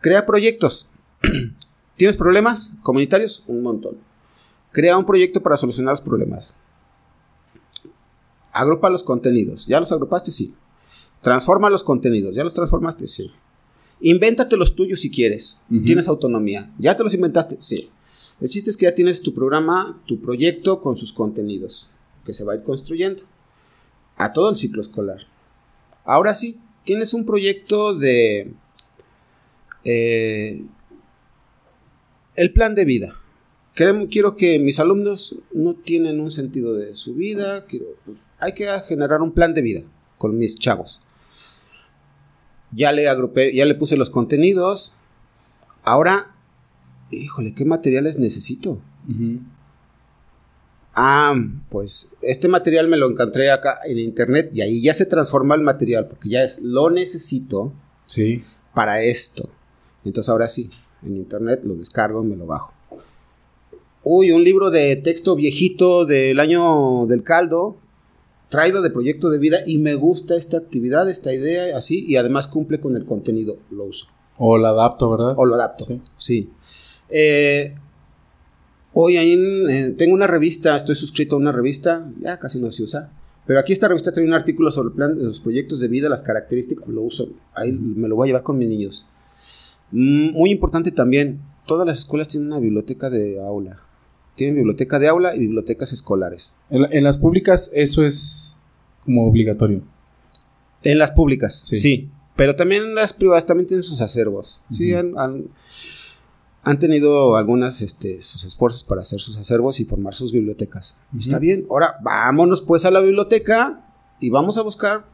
[0.00, 0.90] crea proyectos.
[1.96, 3.44] ¿Tienes problemas comunitarios?
[3.46, 3.98] Un montón.
[4.72, 6.54] Crea un proyecto para solucionar los problemas.
[8.52, 9.66] Agrupa los contenidos.
[9.66, 10.30] ¿Ya los agrupaste?
[10.30, 10.54] Sí.
[11.20, 12.34] Transforma los contenidos.
[12.34, 13.06] ¿Ya los transformaste?
[13.06, 13.30] Sí.
[14.00, 15.62] Invéntate los tuyos si quieres.
[15.84, 16.72] Tienes autonomía.
[16.78, 17.56] ¿Ya te los inventaste?
[17.60, 17.90] Sí.
[18.40, 21.90] El chiste es que ya tienes tu programa, tu proyecto con sus contenidos,
[22.24, 23.24] que se va a ir construyendo
[24.16, 25.18] a todo el ciclo escolar.
[26.04, 28.54] Ahora sí, tienes un proyecto de...
[29.84, 30.64] Eh,
[32.36, 33.14] el plan de vida.
[33.74, 37.66] Quiero, que mis alumnos no tienen un sentido de su vida.
[38.04, 39.82] Pues, hay que generar un plan de vida
[40.16, 41.00] con mis chavos
[42.72, 44.96] ya le agrupé, ya le puse los contenidos.
[45.82, 46.34] Ahora,
[47.10, 48.80] híjole, ¿qué materiales necesito?
[50.94, 51.34] Ah,
[51.68, 55.62] pues este material me lo encontré acá en internet y ahí ya se transforma el
[55.62, 57.72] material porque ya es lo necesito
[58.06, 58.42] sí.
[58.74, 59.48] para esto.
[60.04, 60.70] Entonces ahora sí,
[61.02, 62.74] en internet lo descargo, me lo bajo.
[64.02, 67.76] Uy, un libro de texto viejito del año del caldo,
[68.50, 72.48] traigo de proyecto de vida y me gusta esta actividad, esta idea, así, y además
[72.48, 74.08] cumple con el contenido, lo uso.
[74.36, 75.34] O lo adapto, ¿verdad?
[75.36, 75.86] O lo adapto,
[76.18, 76.50] sí.
[77.08, 77.74] Eh,
[78.92, 79.38] hoy ahí
[79.68, 83.12] eh, tengo una revista, estoy suscrito a una revista, ya casi no se usa,
[83.46, 86.08] pero aquí esta revista trae un artículo sobre el plan de los proyectos de vida,
[86.08, 89.08] las características, lo uso, ahí me lo voy a llevar con mis niños.
[89.92, 93.80] Mm, muy importante también, todas las escuelas tienen una biblioteca de aula
[94.40, 96.56] tienen biblioteca de aula y bibliotecas escolares.
[96.70, 98.56] En, las públicas eso es
[99.04, 99.82] como obligatorio.
[100.82, 102.08] En las públicas, sí.
[102.36, 104.64] Pero también en las privadas también tienen sus acervos.
[104.70, 105.12] Sí, han,
[106.62, 110.96] han, tenido algunas este, sus esfuerzos para hacer sus acervos y formar sus bibliotecas.
[111.18, 111.66] Está bien.
[111.68, 115.04] Ahora vámonos pues a la biblioteca y vamos a buscar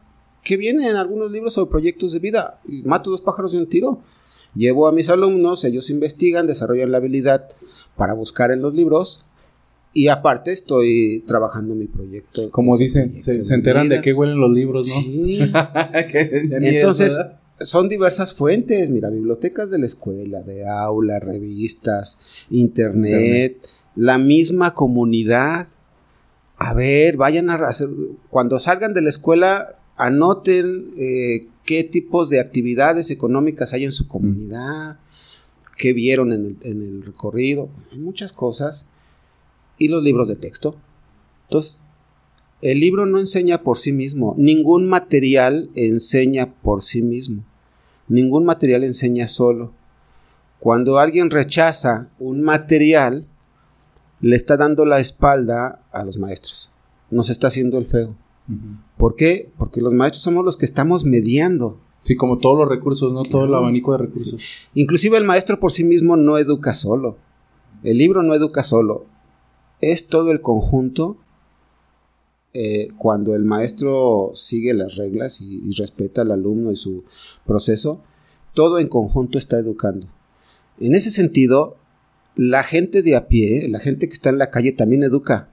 [0.41, 2.61] qué viene en algunos libros sobre proyectos de vida.
[2.65, 3.99] Y mato dos pájaros de un tiro.
[4.55, 7.49] Llevo a mis alumnos, ellos investigan, desarrollan la habilidad
[7.97, 9.25] para buscar en los libros
[9.97, 12.51] y aparte estoy trabajando mi proyecto.
[12.51, 15.01] Como dicen, se, enteran de qué huelen los libros, ¿no?
[15.01, 15.39] Sí.
[16.13, 17.19] Entonces,
[17.59, 23.57] son diversas fuentes, mira, bibliotecas de la escuela, de aula, revistas, internet,
[23.95, 25.67] la misma comunidad.
[26.57, 27.89] A ver, vayan a hacer,
[28.29, 34.07] cuando salgan de la escuela, anoten eh, qué tipos de actividades económicas hay en su
[34.07, 34.99] comunidad
[35.77, 38.89] qué vieron en el, recorrido, hay muchas cosas.
[39.79, 40.75] Y los libros de texto.
[41.43, 41.81] Entonces,
[42.61, 47.45] el libro no enseña por sí mismo, ningún material enseña por sí mismo,
[48.07, 49.73] ningún material enseña solo.
[50.59, 53.27] Cuando alguien rechaza un material,
[54.19, 56.71] le está dando la espalda a los maestros,
[57.11, 58.17] nos está haciendo el feo.
[58.97, 59.51] ¿Por qué?
[59.57, 63.23] Porque los maestros somos los que estamos mediando Sí, como todos los recursos, ¿no?
[63.23, 64.41] Todo el abanico de recursos.
[64.75, 67.17] Inclusive el maestro por sí mismo no educa solo.
[67.83, 69.03] El libro no educa solo.
[69.81, 71.17] Es todo el conjunto
[72.53, 77.03] eh, cuando el maestro sigue las reglas y, respeta al alumno y su
[77.45, 78.01] proceso,
[78.53, 80.07] todo en conjunto está educando.
[80.79, 81.75] En ese sentido,
[82.37, 85.49] la gente de a pie, la gente que está en la calle también educa.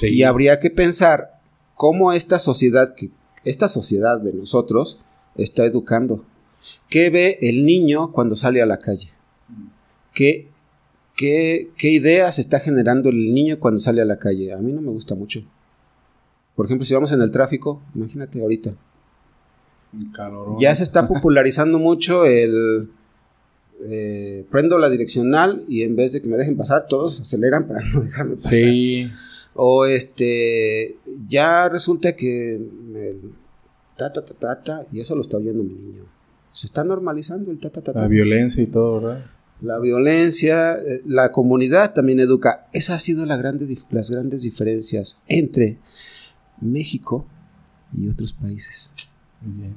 [0.00, 1.42] Y habría que pensar
[1.74, 3.10] cómo esta sociedad, que,
[3.44, 5.04] esta sociedad de nosotros,
[5.36, 6.24] está educando?
[6.88, 9.08] ¿Qué ve el niño cuando sale a la calle?
[10.14, 10.48] ¿Qué,
[11.16, 14.52] qué, qué ideas está generando el niño cuando sale a la calle?
[14.52, 15.42] A mí no me gusta mucho.
[16.54, 18.74] Por ejemplo, si vamos en el tráfico, imagínate ahorita.
[20.58, 22.90] Ya se está popularizando mucho el
[23.84, 27.80] eh, prendo la direccional y en vez de que me dejen pasar, todos aceleran para
[27.82, 28.52] no dejarme pasar.
[28.52, 29.10] Sí.
[29.54, 33.32] O este, ya resulta que el
[34.02, 36.04] ta, ta, ta, ta, ta, y eso lo está oyendo mi niño.
[36.52, 38.00] Se está normalizando el ta, ta, ta, ta.
[38.02, 39.24] La violencia y todo, ¿verdad?
[39.60, 42.66] La violencia, eh, la comunidad también educa.
[42.72, 45.78] Esa ha sido la grande, las grandes diferencias entre
[46.60, 47.26] México
[47.92, 48.90] y otros países.
[49.40, 49.76] Muy bien.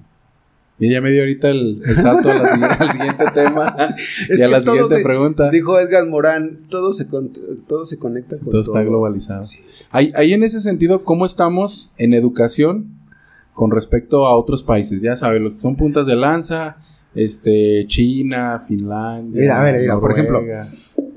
[0.78, 3.95] Y ya me dio ahorita el, el salto a la siguiente- al siguiente tema
[4.30, 5.49] Es y a la siguiente se- pregunta.
[5.49, 7.05] Dijo Edgar Morán, todo se,
[7.67, 9.43] todo se conecta con todo está globalizado.
[9.45, 9.59] Sí.
[9.91, 12.95] Ahí, ahí en ese sentido, ¿cómo estamos en educación
[13.56, 15.01] con respecto a otros países?
[15.01, 16.78] Ya sabes, los que son puntas de lanza,
[17.16, 19.41] este, China, Finlandia.
[19.41, 20.43] Mira, a ver, mira, por ejemplo.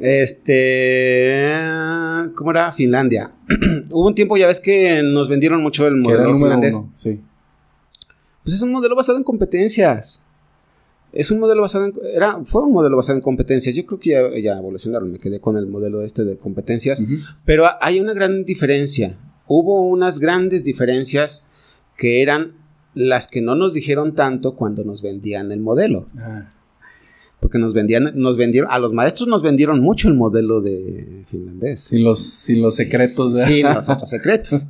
[0.01, 1.53] Este.
[2.35, 2.71] ¿Cómo era?
[2.73, 3.31] Finlandia.
[3.91, 6.77] Hubo un tiempo, ya ves que nos vendieron mucho el modelo finlandés.
[6.77, 7.21] uno, sí.
[8.45, 10.23] Pues es un modelo basado en competencias.
[11.13, 11.95] Es un modelo basado en.
[12.15, 13.75] Era, fue un modelo basado en competencias.
[13.75, 15.11] Yo creo que ya, ya evolucionaron.
[15.11, 17.03] Me quedé con el modelo este de competencias.
[17.45, 19.19] Pero hay una gran diferencia.
[19.49, 21.48] Hubo unas grandes diferencias
[21.99, 22.55] que eran
[22.95, 26.07] las que no nos dijeron tanto cuando nos vendían el modelo.
[26.19, 26.53] Ah,
[27.41, 31.81] Porque nos vendían, nos vendieron, a los maestros nos vendieron mucho el modelo de finlandés.
[31.81, 33.37] sin, los, sin los secretos.
[33.45, 34.67] Sí, los otros secretos.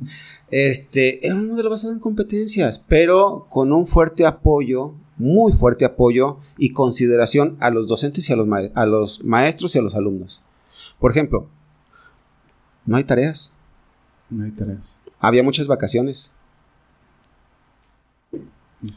[0.51, 6.37] Este, era un modelo basado en competencias, pero con un fuerte apoyo, muy fuerte apoyo
[6.57, 10.43] y consideración a los docentes y a los, a los maestros y a los alumnos.
[10.99, 11.47] Por ejemplo,
[12.85, 13.53] no hay tareas,
[14.29, 14.99] No hay tareas.
[15.19, 16.33] había muchas vacaciones,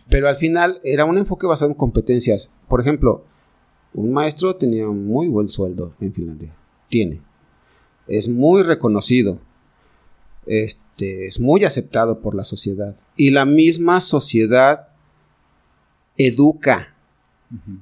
[0.08, 2.54] pero al final era un enfoque basado en competencias.
[2.68, 3.24] Por ejemplo,
[3.94, 6.54] un maestro tenía un muy buen sueldo en Finlandia.
[6.88, 7.20] Tiene.
[8.06, 9.38] Es muy reconocido.
[10.46, 12.96] Este, es muy aceptado por la sociedad.
[13.16, 14.88] Y la misma sociedad
[16.16, 16.94] educa.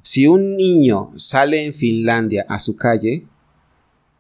[0.03, 3.25] Si un niño sale en Finlandia a su calle,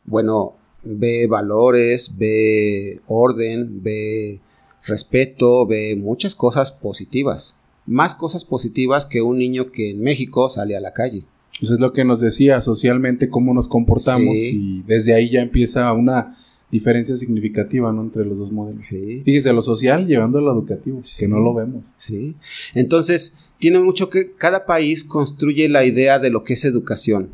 [0.04, 4.40] bueno, ve valores, ve orden, ve
[4.86, 7.56] respeto, ve muchas cosas positivas.
[7.90, 11.24] Más cosas positivas que un niño que en México sale a la calle.
[11.58, 14.50] Pues es lo que nos decía socialmente, cómo nos comportamos Sí.
[14.54, 16.34] y desde ahí ya empieza una
[16.70, 18.02] diferencia significativa ¿no?
[18.02, 18.84] entre los dos modelos.
[18.84, 19.22] Sí.
[19.24, 21.18] Fíjese, lo social llevando a lo educativo, Sí.
[21.18, 21.92] que no lo vemos.
[21.96, 22.36] Sí.
[22.74, 27.30] Entonces, tiene mucho que cada país construye la idea de lo que es educación,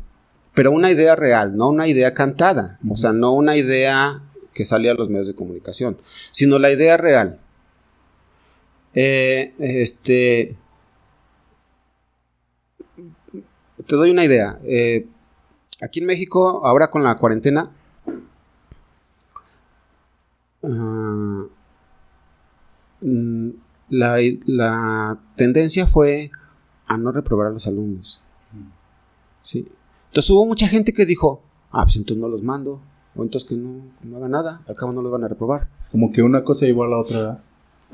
[0.55, 4.23] pero una idea real, no una idea cantada, o sea, no una idea
[4.55, 5.97] que sale a los medios de comunicación,
[6.31, 7.39] sino la idea real.
[8.93, 10.55] Eh, este,
[13.85, 14.59] te doy una idea.
[14.63, 15.07] eh,
[15.81, 17.71] aquí en México, ahora con la cuarentena,
[20.63, 21.43] ah,
[23.01, 23.49] mm,
[23.89, 26.31] la, la tendencia fue
[26.87, 28.21] a no reprobar a los alumnos.
[29.41, 29.67] Sí.
[30.07, 32.81] Entonces hubo mucha gente que dijo, ah, pues entonces no los mando,
[33.15, 35.69] o entonces que no, no haga nada, al cabo no los van a reprobar.
[35.91, 37.43] Como que una cosa llevó a la otra.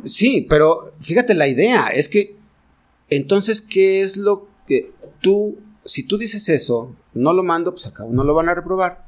[0.04, 2.36] Sí, pero fíjate la idea, es que
[3.10, 4.92] entonces, ¿qué es lo que
[5.22, 9.06] tú, si tú dices eso, no lo mando, pues cabo no lo van a reprobar.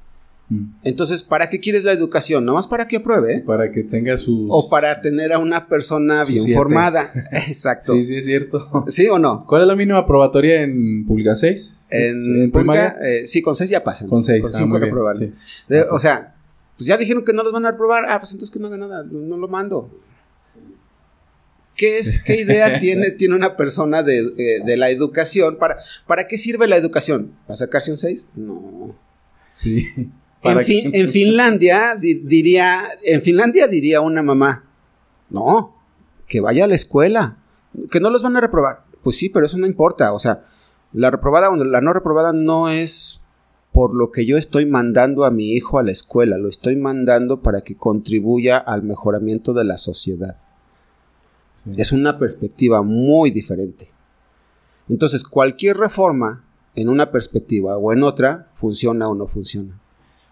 [0.49, 0.75] Mm.
[0.83, 2.45] Entonces, ¿para qué quieres la educación?
[2.45, 3.41] ¿Nomás para que apruebe?
[3.41, 4.47] Para que tenga sus...
[4.49, 6.55] O para tener a una persona bien siete.
[6.55, 7.11] formada.
[7.31, 7.93] Exacto.
[7.93, 8.83] Sí, sí, es cierto.
[8.87, 9.45] ¿Sí o no?
[9.47, 11.77] ¿Cuál es la mínima probatoria en pública 6?
[11.89, 14.07] En, pública, eh, sí, con seis ya pasan.
[14.07, 14.41] Con 6.
[14.41, 15.19] Con cinco reprobaron.
[15.19, 15.33] Sí.
[15.89, 16.35] O sea,
[16.77, 18.05] pues ya dijeron que no los van a reprobar.
[18.07, 19.89] Ah, pues entonces que no haga nada, no lo mando.
[21.75, 25.57] ¿Qué es, qué idea tiene, tiene una persona de, eh, de la educación?
[25.57, 27.31] ¿Para, ¿Para qué sirve la educación?
[27.45, 28.29] ¿Para sacarse un 6?
[28.35, 28.95] No.
[29.53, 29.85] Sí.
[30.43, 34.63] En, fin, en Finlandia di- diría, en Finlandia diría una mamá,
[35.29, 35.75] no,
[36.27, 37.37] que vaya a la escuela,
[37.89, 38.83] que no los van a reprobar.
[39.03, 40.13] Pues sí, pero eso no importa.
[40.13, 40.45] O sea,
[40.93, 43.21] la reprobada o la no reprobada no es
[43.71, 47.41] por lo que yo estoy mandando a mi hijo a la escuela, lo estoy mandando
[47.41, 50.37] para que contribuya al mejoramiento de la sociedad.
[51.65, 51.71] Sí.
[51.77, 53.87] Es una perspectiva muy diferente.
[54.87, 56.43] Entonces, cualquier reforma
[56.75, 59.79] en una perspectiva o en otra funciona o no funciona.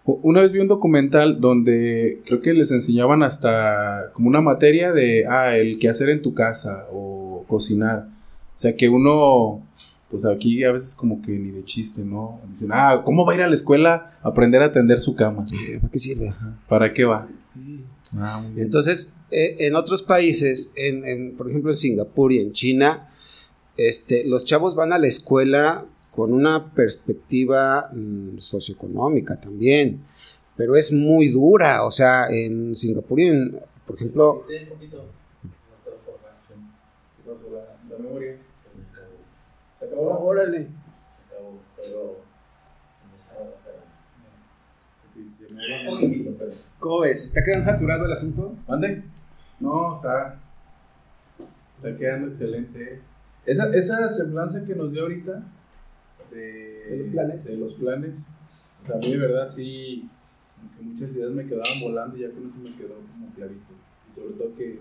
[0.06, 5.24] Una vez vi un documental donde creo que les enseñaban hasta como una materia de,
[5.26, 8.08] ah, el qué hacer en tu casa o cocinar.
[8.54, 9.66] O sea, que uno,
[10.10, 12.38] pues aquí a veces como que ni de chiste, ¿no?
[12.50, 15.44] Dicen, ah, ¿cómo va a ir a la escuela a aprender a tender su cama?
[15.80, 16.34] ¿Para qué sirve?
[16.68, 17.26] ¿Para qué va?
[18.18, 18.44] Ah.
[18.56, 23.10] Entonces, eh, en otros países, en, en, por ejemplo en Singapur y en China,
[23.76, 30.04] este, los chavos van a la escuela con una perspectiva mm, socioeconómica también,
[30.56, 31.84] pero es muy dura.
[31.84, 34.44] O sea, en Singapur y en, por ejemplo,
[39.96, 40.68] órale.
[46.84, 47.32] ¿Cómo ves?
[47.32, 48.54] ¿Te ha quedado saturado el asunto?
[48.68, 49.02] ¿Mande?
[49.58, 50.38] No, está.
[51.76, 53.00] Está quedando excelente.
[53.46, 55.42] Esa, esa semblanza que nos dio ahorita
[56.30, 57.44] de, ¿De los planes?
[57.46, 58.28] de los planes.
[58.82, 60.10] O sea, a mí de verdad sí,
[60.58, 63.72] como que muchas ideas me quedaban volando y ya con eso me quedó como clarito.
[64.10, 64.80] Y sobre todo que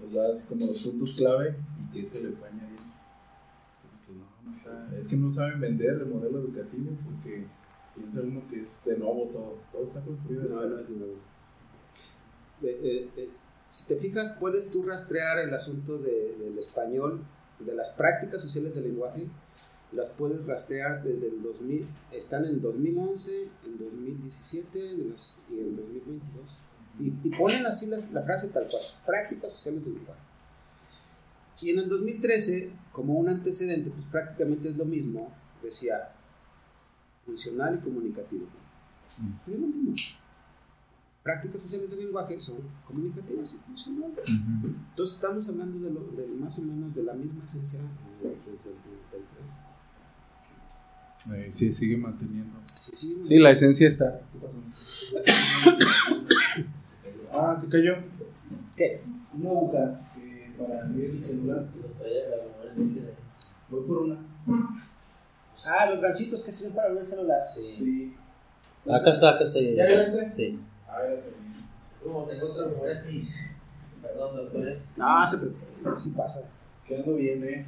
[0.00, 2.82] nos da así como los puntos clave y que se le fue añadiendo.
[2.82, 7.46] Entonces, pues no, no está- es que no saben vender el modelo educativo porque
[7.96, 9.58] piensa uno que es de nuevo todo.
[9.72, 10.68] Todo está construido de No, cero.
[10.74, 11.31] no es nuevo.
[12.62, 13.28] Eh, eh,
[13.70, 17.24] si te fijas, puedes tú rastrear el asunto de- del español,
[17.58, 19.26] de las prácticas sociales del lenguaje,
[19.92, 25.76] las puedes rastrear desde el 2000, están en 2011, en 2017 de las- y en
[25.76, 26.62] 2022.
[27.00, 30.20] Y, y ponen así las- la frase tal cual, prácticas sociales del lenguaje.
[31.60, 35.32] Y en el 2013, como un antecedente, pues prácticamente es lo mismo,
[35.62, 36.12] decía
[37.24, 38.46] funcional y comunicativo.
[39.46, 39.94] Es lo mismo.
[41.22, 44.24] Prácticas sociales del lenguaje son comunicativas y funcionales.
[44.26, 48.70] Entonces estamos hablando de, lo, de más o menos de la misma esencia eh, desde
[48.70, 49.62] el 93.
[51.32, 52.58] Eh, sí, sigue manteniendo.
[52.74, 54.20] Sí, la esencia está.
[57.32, 57.98] Ah, se cayó.
[58.76, 59.02] ¿Qué?
[59.34, 61.68] Una aguja eh, para leer el celular.
[63.70, 64.18] Voy por una.
[65.68, 67.38] Ah, los ganchitos que sirven para ver el celular.
[67.38, 67.70] Sí.
[67.72, 68.16] Sí.
[68.90, 69.60] Acá está, acá está.
[69.60, 70.30] ¿Ya viste?
[70.30, 70.58] Sí.
[70.94, 71.52] A ver, también.
[72.02, 73.28] Como tengo otra memoria aquí.
[74.02, 74.76] Perdón, doctor.
[74.96, 76.48] No, se preocupen, así pasa.
[76.86, 77.66] Quedando bien, eh.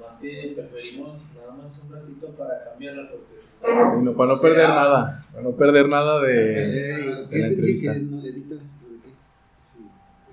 [0.00, 3.64] Más que preferimos nada más un ratito para cambiarla porque Sí,
[4.02, 5.26] no, para no perder nada.
[5.32, 7.92] Para no perder nada de, Eh, ¿Qué de la entrevista.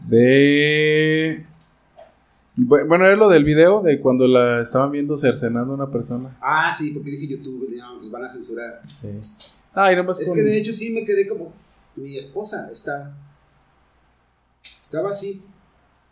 [0.10, 0.18] ¿De.
[0.18, 1.46] De.
[2.58, 6.36] Bu- Bueno, era lo del video de cuando la estaban viendo cercenando a una persona.
[6.42, 8.82] Ah, sí, porque dije YouTube, no, van a censurar.
[9.02, 9.08] Sí.
[9.74, 11.54] Ah, y nomás Es con- que de hecho sí me quedé como.
[11.96, 13.14] Mi esposa estaba.
[14.64, 15.44] Estaba así.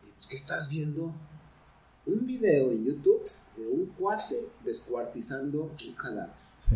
[0.04, 1.14] Y, Pues, ¿qué estás viendo?
[2.06, 3.24] Un video en YouTube
[3.58, 6.34] de un cuate descuartizando un cadáver.
[6.58, 6.76] Sí.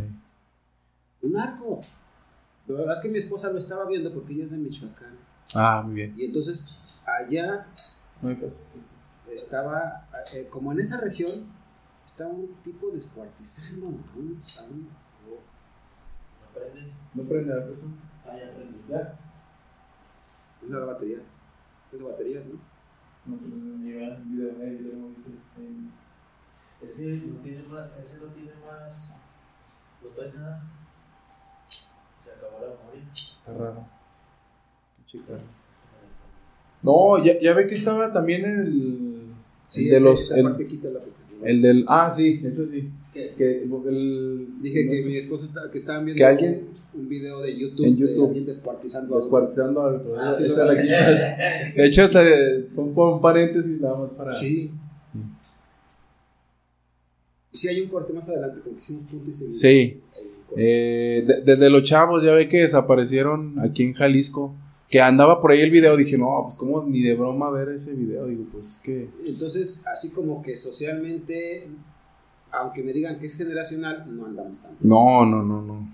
[1.22, 1.80] Un arco.
[2.68, 5.18] La verdad es que mi esposa lo estaba viendo porque ella es de Michoacán.
[5.56, 6.14] Ah, muy bien.
[6.18, 7.68] Y entonces allá
[8.22, 8.62] No hay caso.
[9.30, 11.30] estaba, eh, como en esa región,
[12.06, 14.04] estaba un tipo descuartizando a un.
[14.60, 14.89] a un-
[16.41, 16.93] no prende.
[17.14, 17.95] No prende la persona.
[18.34, 18.38] Ah,
[18.89, 18.95] ya.
[18.97, 19.01] Ya.
[20.61, 21.17] Esa es la batería.
[21.91, 22.59] Es batería, ¿no?
[23.25, 23.38] No,
[24.29, 25.31] video lo hemos visto.
[25.57, 25.89] ahí.
[26.81, 29.15] Ese no tiene más, ese no tiene más.
[30.01, 30.63] No trae nada.
[31.67, 33.11] Se acabó la memoria.
[33.13, 33.86] Está raro.
[34.97, 35.34] Qué chica.
[36.81, 39.34] No, ya, ya ve que estaba también en el.
[39.69, 40.21] el de ese- los.
[40.21, 40.67] esa El, parte
[41.46, 41.86] el del.
[41.88, 42.89] Ah, sí, eso sí.
[43.14, 43.34] ¿Qué?
[43.38, 44.48] Que el.
[44.62, 47.58] Dije no que sé, mi esposa estaba, que estaban viendo Que alguien- un video de
[47.58, 48.26] YouTube, En de YouTube.
[48.28, 49.16] alguien descuartizando.
[49.16, 50.04] Descuartizando al.
[50.20, 50.76] Ah, sí, quitas.
[51.78, 52.24] De hecho, hasta
[52.74, 52.84] fue
[53.14, 54.34] un, paréntesis nada más para.
[54.34, 54.72] Sí.
[57.52, 59.58] Sí, hay un corte más adelante, como que hicimos punto y seguido.
[59.58, 60.02] Sí.
[60.58, 64.56] Eh, de- desde los chavos, ya ve que desaparecieron aquí en Jalisco.
[64.89, 65.95] Que andaba por ahí el video.
[65.97, 68.27] Dije, no, pues, como ni de broma ver ese video.
[68.27, 69.09] Digo, pues es que.
[69.25, 71.67] Entonces, así como que socialmente,
[72.51, 74.71] aunque me digan que es generacional, no andamos tan.
[74.81, 75.88] No, no, no, no.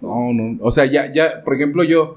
[0.00, 0.58] No, no.
[0.64, 2.16] O sea, ya, ya, por ejemplo, yo,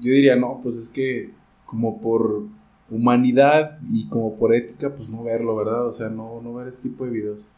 [0.00, 1.30] yo diría, no, pues es que
[1.66, 2.44] como por
[2.90, 5.86] humanidad y como por ética, pues no verlo, ¿verdad?
[5.86, 7.52] O sea, no, no ver este tipo de videos.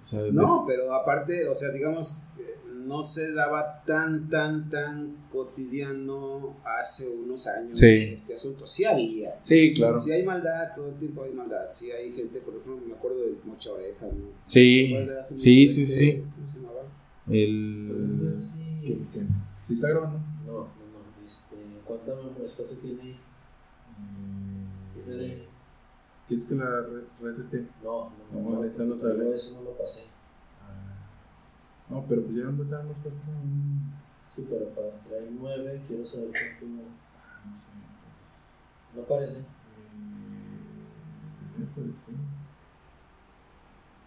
[0.00, 2.56] O sea, de- No, pero aparte, o sea, digamos, eh,
[2.86, 7.86] no se daba tan, tan, tan cotidiano hace unos años Sí.
[8.14, 8.66] este asunto.
[8.66, 9.30] Sí había.
[9.42, 9.96] Sí, claro.
[9.96, 11.66] Sí hay maldad, todo el tiempo hay maldad.
[11.68, 14.28] Sí hay gente, por ejemplo, me acuerdo del Mocha Oreja, ¿no?
[14.46, 16.22] Sí, sí, sí, sí.
[16.34, 16.82] ¿Cómo se llamaba?
[17.28, 18.36] El...
[18.40, 18.58] Sí.
[18.82, 19.26] ¿Qué, qué?
[19.62, 20.18] ¿Sí está grabando?
[20.46, 21.24] No, no, no.
[21.26, 23.16] Este, ¿Cuánta memoria espacio tiene?
[24.94, 25.24] ¿Qué será?
[26.26, 27.66] ¿Quieres que la re- resete?
[27.82, 28.64] No, no, No, no.
[28.64, 30.04] Eso no lo pasé.
[30.06, 30.19] No,
[32.08, 33.14] pero pues ya no estábamos para...
[34.28, 36.66] Sí, pero para traer nueve, quiero saber cuánto.
[37.44, 37.68] No sé,
[38.14, 38.54] pues...
[38.94, 39.40] No parece.
[39.40, 39.44] Eh,
[41.58, 42.12] miércoles, sí.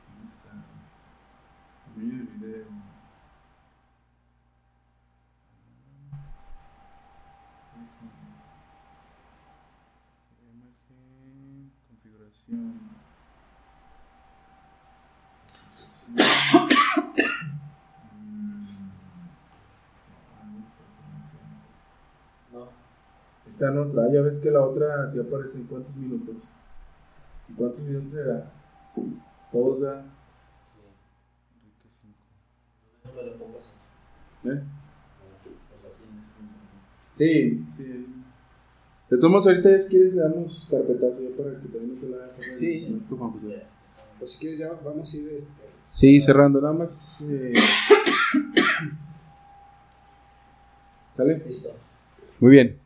[0.08, 0.50] ¿Dónde está?
[1.98, 2.68] Mira el video.
[10.54, 13.13] Imagen, configuración.
[23.64, 26.50] Está en otra, ya ves que la otra sí aparece en cuántos minutos.
[27.48, 28.52] ¿Y cuántos videos traerá?
[29.54, 30.04] Todos ya.
[34.44, 34.64] ¿Eh?
[37.18, 38.06] Sí, sí.
[39.10, 42.10] De todos modos, ahorita es quieres le damos carpetazo ya para que también no se
[42.10, 42.30] la haga.
[42.52, 43.02] Sí.
[43.10, 43.64] José.
[44.20, 45.54] Pues si quieres ya vamos a ir este,
[45.90, 47.26] Sí, cerrando, nada más.
[47.30, 47.54] eh,
[51.16, 51.42] ¿Sale?
[51.46, 51.70] Listo.
[52.42, 52.83] Muy bien.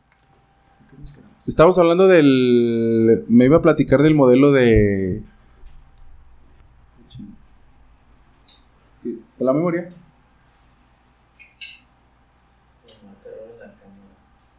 [1.48, 3.24] Estamos hablando del.
[3.30, 5.24] Me iba a platicar del modelo de.
[9.04, 9.90] ¿De la memoria?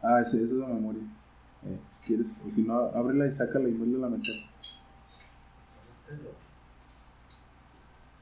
[0.01, 1.03] Ah, esa es la memoria.
[1.65, 4.35] Eh, si quieres, o si no, ábrela y sácala y vuelve a meter.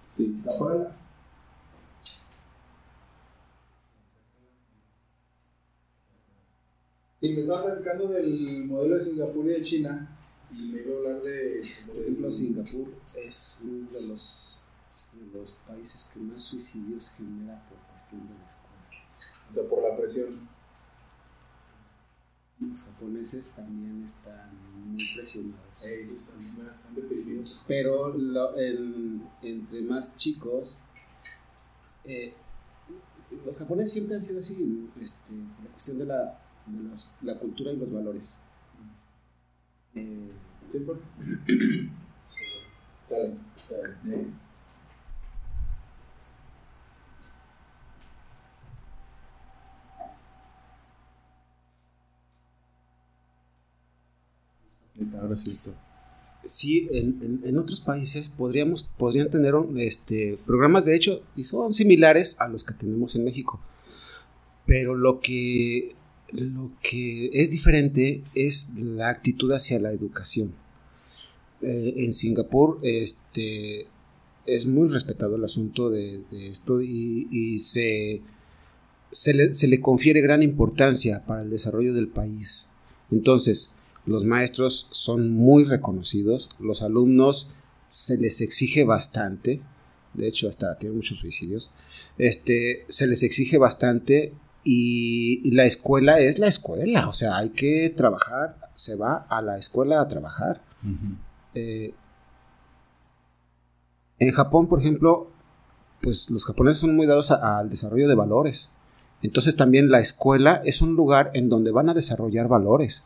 [0.09, 0.91] Sí, apágala.
[7.19, 10.17] Sí, me estaba platicando del modelo de Singapur y de China.
[10.55, 11.63] Y me iba a hablar de.
[11.87, 12.93] Por ejemplo, Singapur
[13.27, 14.63] es uno de los,
[15.13, 18.67] de los países que más suicidios genera por cuestión de la escuela.
[19.49, 20.29] O sea, por la presión.
[22.59, 24.49] Los japoneses también están
[24.87, 25.83] muy presionados.
[25.85, 27.63] ellos también están deprimidos.
[27.67, 30.81] Pero lo- el- entre más chicos,
[32.03, 32.33] eh,
[33.45, 37.35] los japoneses siempre han sido así, este, por la cuestión de la, de los- la
[37.39, 38.41] cultura y los valores.
[39.95, 40.31] Eh,
[40.71, 40.99] ¿Sí, por?
[43.07, 43.33] Sale.
[44.07, 44.27] Eh,
[55.21, 55.57] Ahora sí,
[56.43, 61.73] sí, en, en- en otros países podríamos, podrían tener este, programas de hecho y son
[61.73, 63.59] similares a los que tenemos en México.
[64.65, 65.95] Pero lo que,
[66.31, 70.53] lo que es diferente es la actitud hacia la educación.
[71.61, 73.87] Eh, en Singapur este,
[74.45, 78.21] es muy respetado el asunto de, esto y, y se,
[79.11, 82.69] se, le, se le confiere gran importancia para el desarrollo del país.
[83.11, 83.73] Entonces,
[84.05, 87.53] los maestros son muy reconocidos, los alumnos
[87.87, 89.61] se les exige bastante,
[90.13, 91.71] de hecho hasta tienen muchos suicidios,
[92.17, 94.33] este, se les exige bastante
[94.69, 99.55] y, la escuela es la escuela, o sea, hay que trabajar, se va a la
[99.57, 100.61] escuela a trabajar.
[101.53, 101.93] Eh,
[104.19, 105.31] en Japón, por ejemplo,
[106.01, 108.71] pues los japoneses son muy dados a- al desarrollo de valores.
[109.21, 113.03] Entonces también la escuela es un lugar en donde van a desarrollar valores.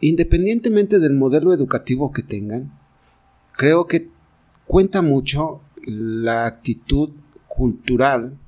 [0.00, 2.72] Independientemente del modelo educativo que tengan,
[3.52, 4.08] creo que
[4.66, 7.10] cuenta mucho la actitud
[7.46, 8.38] cultural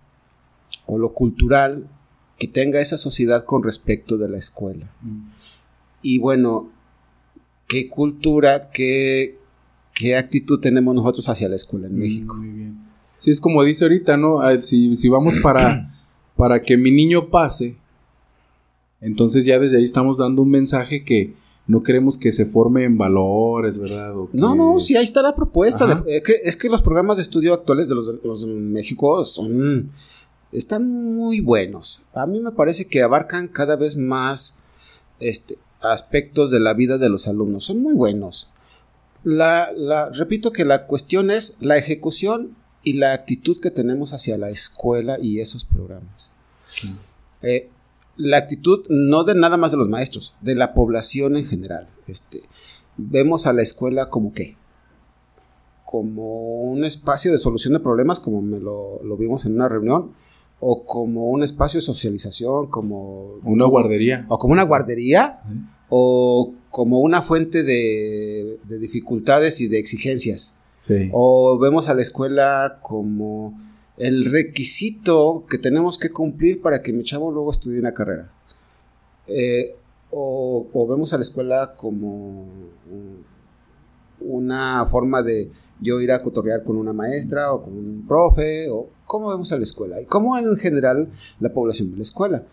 [0.86, 1.86] o lo cultural
[2.40, 4.90] que tenga esa sociedad con respecto de la escuela.
[6.02, 6.70] Y bueno,
[7.68, 9.38] qué cultura, qué,
[9.94, 12.34] qué actitud tenemos nosotros hacia la escuela en México.
[12.34, 12.78] Muy bien.
[13.18, 14.40] Sí, es como dice ahorita, ¿no?
[14.40, 15.94] Ah, Si, si vamos para,
[16.36, 17.76] para que mi niño pase,
[19.00, 21.34] entonces ya desde ahí estamos dando un mensaje que
[21.66, 24.12] no queremos que se forme en valores, ¿verdad?
[24.32, 25.86] No, no, sí, ahí está la propuesta.
[25.86, 28.48] De- es, que, es que los programas de estudio actuales de los, de los de
[28.54, 29.90] México son,
[30.52, 32.02] están muy buenos.
[32.12, 34.56] A mí me parece que abarcan cada vez más
[35.18, 37.64] este, aspectos de la vida de los alumnos.
[37.64, 38.50] Son muy buenos.
[39.22, 44.38] La, la, repito que la cuestión es la ejecución y la actitud que tenemos hacia
[44.38, 46.30] la escuela y esos programas.
[47.42, 47.68] Eh,
[48.16, 51.88] la actitud no de nada más de los maestros, de la población en general.
[52.06, 52.42] Este,
[52.96, 54.56] vemos a la escuela como qué?
[55.84, 60.12] Como un espacio de solución de problemas, como me lo, lo vimos en una reunión,
[60.60, 64.26] o como un espacio de socialización, como Una guardería.
[64.28, 65.40] o como una guardería,
[65.88, 70.56] o como una fuente de, de dificultades y de exigencias.
[70.76, 71.10] Sí.
[71.12, 73.58] O vemos a la escuela como
[73.96, 78.30] el requisito que tenemos que cumplir para que mi chavo luego estudie una carrera.
[79.26, 79.74] Eh,
[80.10, 82.46] o, o vemos a la escuela como
[84.20, 88.88] una forma de yo ir a cotorrear con una maestra o con un profe, o
[89.06, 91.08] cómo vemos a la escuela y cómo en general
[91.40, 92.44] la población ve la escuela.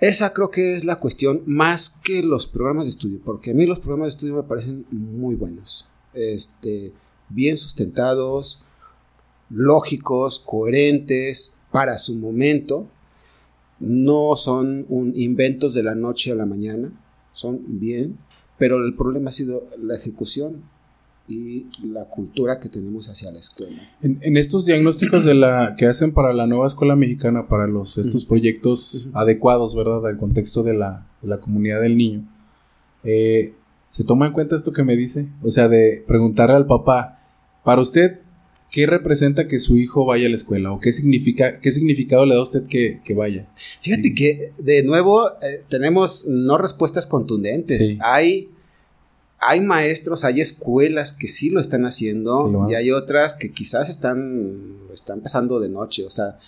[0.00, 3.66] Esa creo que es la cuestión más que los programas de estudio, porque a mí
[3.66, 6.92] los programas de estudio me parecen muy buenos, este,
[7.28, 8.64] bien sustentados,
[9.50, 12.86] lógicos, coherentes para su momento,
[13.80, 14.86] no son
[15.16, 16.92] inventos de la noche a la mañana,
[17.32, 18.18] son bien,
[18.58, 20.62] pero el problema ha sido la ejecución
[21.28, 23.82] y la cultura que tenemos hacia la escuela.
[24.00, 27.98] En, en estos diagnósticos de la que hacen para la nueva escuela mexicana, para los
[27.98, 30.06] estos proyectos adecuados, ¿verdad?
[30.06, 32.26] Al contexto de la, de la comunidad del niño,
[33.04, 33.52] eh,
[33.88, 35.28] ¿se toma en cuenta esto que me dice?
[35.42, 37.20] O sea, de preguntarle al papá,
[37.62, 38.20] para usted,
[38.70, 40.72] ¿qué representa que su hijo vaya a la escuela?
[40.72, 43.48] ¿O qué, significa, qué significado le da a usted que, que vaya?
[43.80, 47.86] Fíjate que, de nuevo, eh, tenemos no respuestas contundentes.
[47.88, 47.98] Sí.
[48.00, 48.50] Hay,
[49.40, 53.88] hay maestros, hay escuelas que sí lo están haciendo lo y hay otras que quizás
[53.88, 56.04] están, están pasando de noche.
[56.04, 56.38] O sea,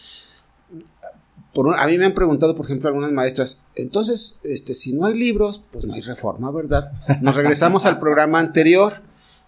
[1.54, 5.06] por un- a mí me han preguntado, por ejemplo, algunas maestras, entonces, este, si no
[5.06, 6.92] hay libros, pues no hay reforma, ¿verdad?
[7.22, 8.92] Nos regresamos al programa anterior.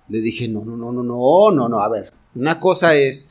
[0.09, 3.31] Le dije, no, no, no, no, no, no, no, a ver, una cosa es,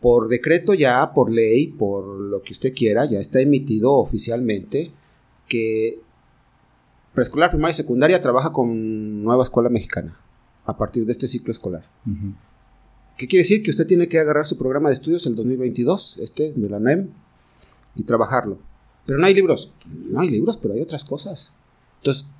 [0.00, 4.90] por decreto ya, por ley, por lo que usted quiera, ya está emitido oficialmente
[5.48, 6.00] que
[7.14, 10.18] preescolar, primaria y secundaria trabaja con nueva escuela mexicana
[10.64, 11.84] a partir de este ciclo escolar.
[13.16, 13.62] ¿Qué quiere decir?
[13.62, 17.10] Que usted tiene que agarrar su programa de estudios el 2022, este de la NEM,
[17.96, 18.58] y trabajarlo.
[19.04, 19.72] Pero no hay libros.
[19.86, 21.52] No hay libros, pero hay otras cosas.
[21.98, 22.30] Entonces,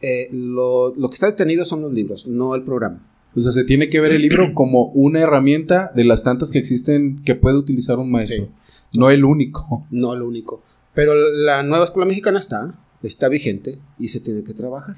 [0.00, 3.06] eh, lo, lo que está detenido son los libros, no el programa.
[3.36, 6.58] O sea, se tiene que ver el libro como una herramienta de las tantas que
[6.58, 8.44] existen que puede utilizar un maestro.
[8.66, 8.98] Sí.
[8.98, 9.86] No el único.
[9.90, 10.62] No lo único.
[10.94, 14.96] Pero la nueva escuela mexicana está, está vigente y se tiene que trabajar.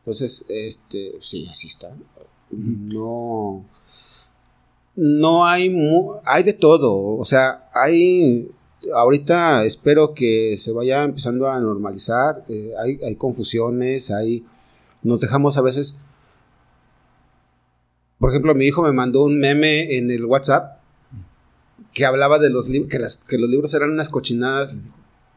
[0.00, 1.94] Entonces, este, sí, así está.
[2.50, 3.64] No,
[4.96, 7.16] no hay, mu- hay de todo.
[7.16, 8.50] O sea, hay,
[8.94, 12.44] ahorita espero que se vaya empezando a normalizar.
[12.48, 14.44] eh, hay, hay confusiones, hay,
[15.02, 16.00] nos dejamos a veces.
[18.22, 20.78] Por ejemplo, mi hijo me mandó un meme en el WhatsApp
[21.92, 24.78] que hablaba de los libros, que, las- que los libros eran unas cochinadas.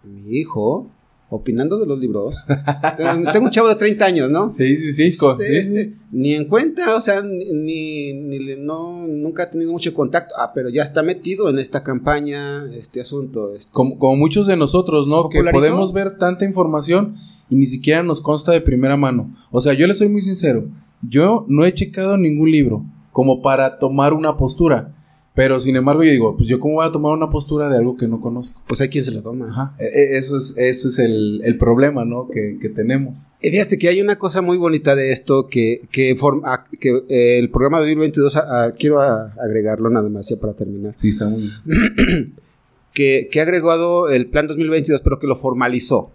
[0.03, 0.87] Mi hijo,
[1.29, 2.45] opinando de los libros.
[2.97, 4.49] tengo, tengo un chavo de 30 años, ¿no?
[4.51, 5.17] Sí, sí, sí.
[5.17, 9.91] Con- este- este, ni en cuenta, o sea, ni, ni, no, nunca ha tenido mucho
[9.93, 10.35] contacto.
[10.37, 13.55] Ah, pero ya está metido en esta campaña, este asunto.
[13.55, 13.71] este.
[13.73, 15.23] Como, como muchos de nosotros, ¿no?
[15.23, 17.15] ¿Se Que podemos ver tanta información
[17.49, 19.35] y ni siquiera nos consta de primera mano.
[19.51, 20.69] O sea, yo le soy muy sincero.
[21.09, 24.91] Yo no he checado ningún libro como para tomar una postura.
[25.33, 27.97] Pero sin embargo, yo digo, pues yo cómo voy a tomar una postura de algo
[27.97, 28.61] que no conozco.
[28.67, 29.49] Pues hay quien se la toma.
[29.49, 29.75] Ajá.
[29.77, 32.29] E- e- Eso es, eso es el, el problema, ¿no?
[32.29, 33.31] Que, que tenemos.
[33.41, 37.37] Y fíjate que hay una cosa muy bonita de esto que, que, forma, que eh,
[37.37, 40.93] el programa de 2022, ah, ah, quiero agregarlo nada más ya para terminar.
[40.95, 42.33] Sí, está muy bien.
[42.93, 46.11] que, que ha agregado el plan 2022, pero que lo formalizó.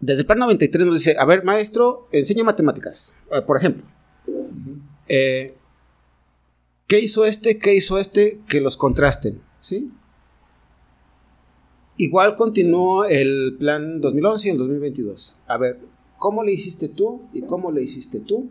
[0.00, 3.16] Desde el plan 93 nos dice, a ver, maestro, enseña matemáticas.
[3.32, 3.84] Eh, por ejemplo,
[5.08, 5.56] eh,
[6.86, 7.58] ¿qué hizo este?
[7.58, 8.40] ¿Qué hizo este?
[8.48, 9.92] Que los contrasten, ¿sí?
[11.96, 15.38] Igual continuó el plan 2011 y el 2022.
[15.48, 15.80] A ver,
[16.16, 18.48] ¿cómo le hiciste tú y cómo le hiciste tú?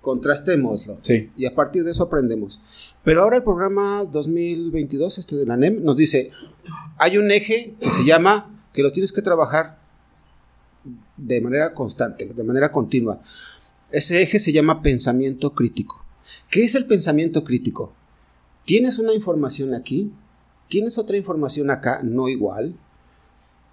[0.00, 0.98] Contrastémoslo.
[1.02, 1.30] Sí.
[1.36, 2.60] Y a partir de eso aprendemos.
[3.02, 6.28] Pero ahora el programa 2022, este de la NEM, nos dice,
[6.98, 9.81] hay un eje que se llama, que lo tienes que trabajar
[11.16, 13.20] de manera constante, de manera continua.
[13.90, 16.04] Ese eje se llama pensamiento crítico.
[16.50, 17.92] ¿Qué es el pensamiento crítico?
[18.64, 20.12] Tienes una información aquí,
[20.68, 22.76] tienes otra información acá, no igual.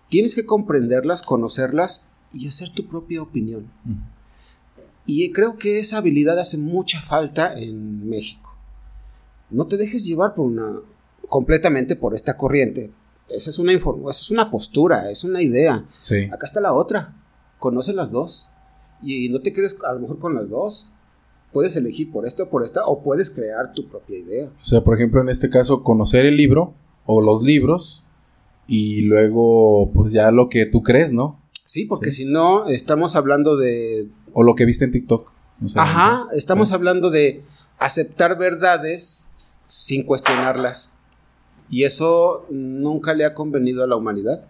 [0.09, 3.71] Tienes que comprenderlas, conocerlas y hacer tu propia opinión.
[5.05, 8.55] Y creo que esa habilidad hace mucha falta en México.
[9.49, 10.79] No te dejes llevar por una
[11.27, 12.91] completamente por esta corriente.
[13.29, 15.85] Esa es una esa es una postura, es una idea.
[16.01, 16.25] Sí.
[16.31, 17.15] Acá está la otra.
[17.57, 18.49] Conoce las dos.
[19.01, 20.91] Y no te quedes a lo mejor con las dos.
[21.53, 24.51] Puedes elegir por esta o por esta, o puedes crear tu propia idea.
[24.61, 26.73] O sea, por ejemplo, en este caso, conocer el libro
[27.05, 28.03] o los libros
[28.67, 31.41] y luego, pues ya lo que tú crees, ¿no?
[31.65, 32.23] Sí, porque Sí.
[32.23, 34.09] si no, estamos hablando de.
[34.33, 35.31] O lo que viste en TikTok.
[35.75, 36.75] Ajá, estamos Ah.
[36.75, 37.43] hablando de
[37.79, 39.29] aceptar verdades
[39.65, 40.95] sin cuestionarlas.
[41.69, 44.49] Y eso nunca le ha convenido a la humanidad.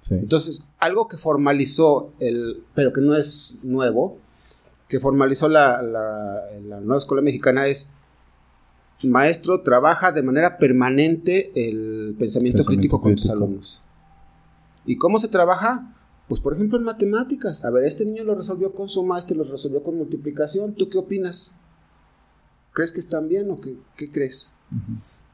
[0.00, 0.14] Sí.
[0.14, 4.18] Entonces, algo que formalizó el, pero que no es nuevo,
[4.88, 7.94] que formalizó la, la- la nueva escuela mexicana es,
[9.02, 13.82] maestro, trabaja de manera permanente el pensamiento, Pensamiento crítico con tus alumnos.
[14.84, 15.94] ¿Y cómo se trabaja?
[16.28, 17.64] Pues, por ejemplo, en matemáticas.
[17.64, 20.74] A ver, este niño lo resolvió con suma, este lo resolvió con multiplicación.
[20.74, 21.58] ¿Tú qué opinas?
[22.72, 24.54] ¿Crees que están bien o qué, qué crees?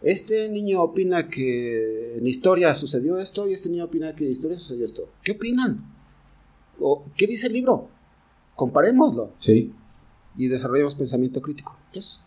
[0.03, 4.59] Este niño opina que en historia sucedió esto y este niño opina que en historia
[4.59, 5.09] sucedió esto.
[5.23, 5.85] ¿Qué opinan?
[6.81, 7.89] ¿O qué dice el libro?
[8.55, 9.73] Comparémoslo Sí.
[10.37, 11.77] y desarrollemos pensamiento crítico.
[11.93, 12.23] Eso.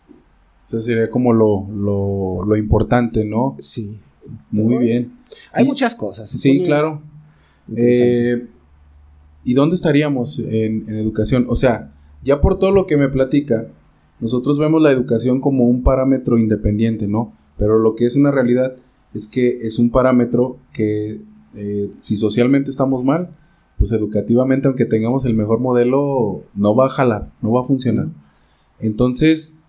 [0.66, 3.56] Eso sería como lo, lo, lo importante, ¿no?
[3.60, 3.98] Sí.
[4.50, 5.16] Muy bien.
[5.52, 6.28] Hay Y- muchas cosas.
[6.30, 7.02] Sí, claro.
[7.76, 8.46] Eh,
[9.44, 11.46] ¿Y dónde estaríamos en, en educación?
[11.48, 13.68] O sea, ya por todo lo que me platica,
[14.20, 17.32] nosotros vemos la educación como un parámetro independiente, ¿no?
[17.60, 18.74] Pero lo que es una realidad
[19.14, 21.20] es que es un parámetro que
[21.54, 23.36] eh, si socialmente estamos mal,
[23.78, 28.08] pues educativamente, aunque tengamos el mejor modelo, no va a jalar, no va a funcionar.
[28.80, 29.60] Entonces,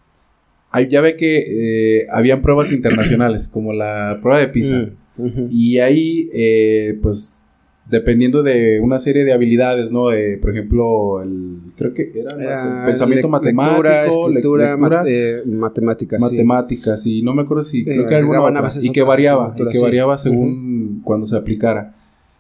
[0.72, 4.91] Ay, ya ve que eh, habían pruebas internacionales, como la prueba de PISA.
[5.18, 5.47] Mm.
[5.51, 7.40] Y ahí, eh, pues,
[7.90, 10.08] dependiendo de una serie de habilidades, ¿no?
[10.10, 16.28] De, por ejemplo, el, creo que era Era pensamiento matemático, lectura, escritura, lectura, eh, matemáticas.
[16.30, 16.36] sí.
[16.36, 19.02] matemáticas, y no me acuerdo si, creo Eh, que alguna agregaban a otra, y que
[19.02, 19.82] variaba, y que sí.
[19.84, 21.95] variaba según cuando se aplicara.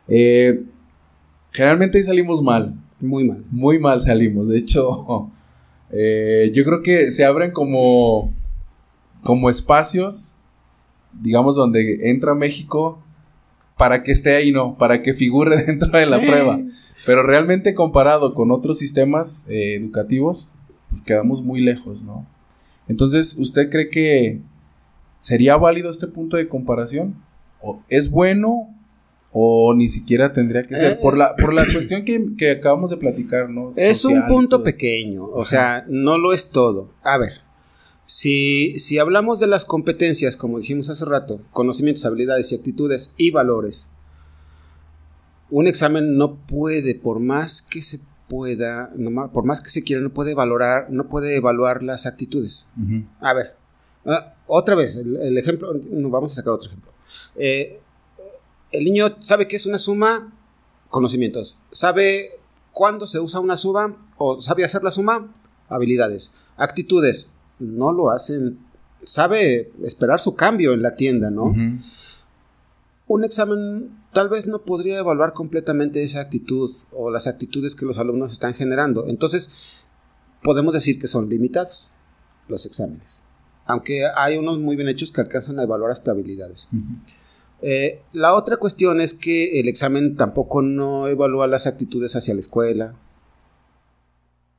[0.07, 0.63] Eh,
[1.51, 3.43] generalmente ahí salimos mal, Muy mal.
[3.51, 4.47] muy mal salimos.
[4.47, 5.29] De hecho,
[5.91, 8.33] eh, yo creo que se abren como,
[9.23, 10.37] como espacios,
[11.21, 12.99] digamos, donde entra México
[13.81, 16.59] para que esté ahí, no, para que figure dentro de la prueba.
[17.03, 20.51] Pero realmente comparado con otros sistemas eh, educativos,
[20.91, 22.27] pues quedamos muy lejos, ¿no?
[22.87, 24.39] Entonces, ¿usted cree que
[25.17, 27.15] sería válido este punto de comparación?
[27.59, 28.69] ¿O ¿Es bueno
[29.31, 30.91] o ni siquiera tendría que ser?
[30.91, 33.71] Eh, por, la, por la cuestión que, que acabamos de platicar, ¿no?
[33.75, 36.91] Es un Social punto pequeño, o sea, no lo es todo.
[37.01, 37.31] A ver,
[38.11, 43.31] si, si hablamos de las competencias, como dijimos hace rato, conocimientos, habilidades y actitudes y
[43.31, 43.89] valores,
[45.49, 50.01] un examen no puede, por más que se pueda, no por más que se quiera,
[50.01, 52.67] no puede valorar, no puede evaluar las actitudes.
[53.21, 53.55] A ver,
[54.05, 56.91] ah, otra vez, el, el ejemplo, no, vamos a sacar otro ejemplo.
[57.37, 57.79] Eh,
[58.73, 60.37] el niño sabe que es una suma,
[60.89, 61.61] conocimientos.
[61.71, 62.31] Sabe
[62.73, 65.31] cuándo se usa una suma o sabe hacer la suma,
[65.69, 66.33] habilidades.
[66.57, 68.59] Actitudes, no lo hacen.
[69.03, 71.53] Sabe esperar su cambio en la tienda, ¿no?
[73.07, 77.97] Un examen tal vez no podría evaluar completamente esa actitud o las actitudes que los
[77.97, 79.07] alumnos están generando.
[79.07, 79.83] Entonces,
[80.43, 81.93] podemos decir que son limitados
[82.47, 83.23] los exámenes.
[83.65, 86.67] Aunque hay unos muy bien hechos que alcanzan a evaluar hasta habilidades.
[87.61, 92.39] Eh, la otra cuestión es que el examen tampoco no evalúa las actitudes hacia la
[92.39, 92.95] escuela,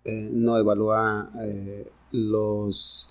[0.05, 3.11] eh, no evalúa eh, los,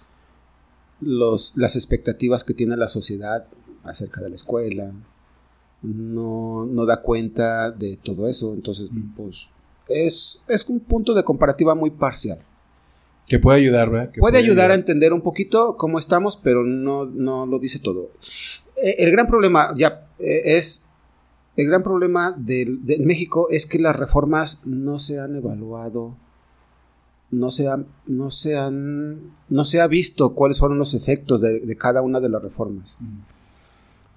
[1.01, 3.47] los, las expectativas que tiene la sociedad
[3.83, 4.91] acerca de la escuela,
[5.81, 9.15] no, no da cuenta de todo eso, entonces Mm.
[9.15, 9.49] pues
[9.89, 12.39] es, es un punto de comparativa muy parcial.
[13.27, 14.11] Que puede ayudar, ¿verdad?
[14.11, 18.11] Que Puede ayudar a entender un poquito cómo estamos, pero no, no lo dice todo.
[18.81, 20.87] Eh, el gran problema ya eh, es
[21.55, 26.15] el gran problema del- de, México es que las reformas no se han evaluado,
[27.31, 31.61] no se han, no se han, no se ha visto cuáles fueron los efectos de,
[31.61, 32.97] de cada una de las reformas.
[33.01, 33.09] Ujú.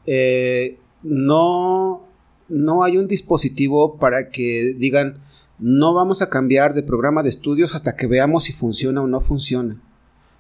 [0.07, 2.03] Eh, no,
[2.49, 5.19] no hay un dispositivo para que digan
[5.59, 9.21] no vamos a cambiar de programa de estudios hasta que veamos si funciona o no
[9.21, 9.81] funciona,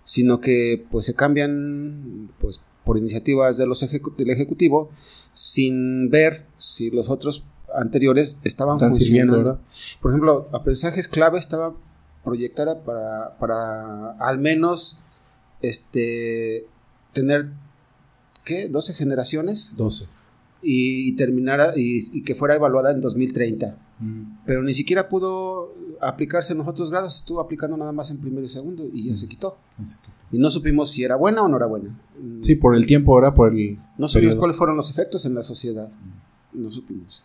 [0.02, 4.90] sino que pues se cambian pues por iniciativas de los ejecu- del ejecutivo
[5.32, 7.44] sin ver si los otros
[7.74, 9.60] anteriores estaban Están funcionando.
[10.02, 11.74] Por ejemplo, aprendizajes clave estaba
[12.24, 15.01] proyectada para, para al menos
[15.60, 16.66] este
[17.12, 17.51] tener
[18.44, 18.68] ¿qué?
[18.68, 20.06] 12 generaciones 12.
[20.62, 23.66] y, terminara y, y que fuera evaluada en 2030.
[23.66, 24.09] Ujú.
[24.44, 28.44] Pero ni siquiera pudo aplicarse en los otros grados, estuvo aplicando nada más en primero
[28.44, 29.56] y segundo y ya se quitó.
[30.30, 31.98] Y no supimos si era buena o no era buena.
[32.40, 33.34] Sí, por el tiempo, ¿verdad?
[33.34, 33.78] Por el.
[33.98, 34.38] no supimos periodo.
[34.38, 35.90] cuáles fueron los efectos en la sociedad.
[36.52, 37.24] No supimos.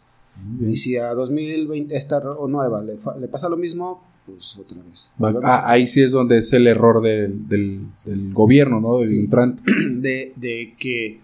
[0.62, 4.02] Y si a 2020 esta o nueva le, le pasa lo mismo,
[4.32, 5.12] pues otra vez.
[5.44, 8.98] Ah, ahí sí es donde es el error del, del, del gobierno, ¿no?
[9.00, 9.20] Del Sí.
[9.20, 9.64] entrante.
[9.92, 11.20] de, de que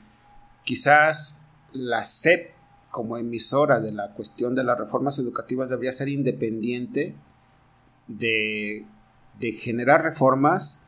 [0.64, 2.52] quizás la SEP
[2.91, 7.14] como emisora de la cuestión de las reformas educativas debería ser independiente
[8.07, 8.86] de,
[9.40, 10.82] de generar reformas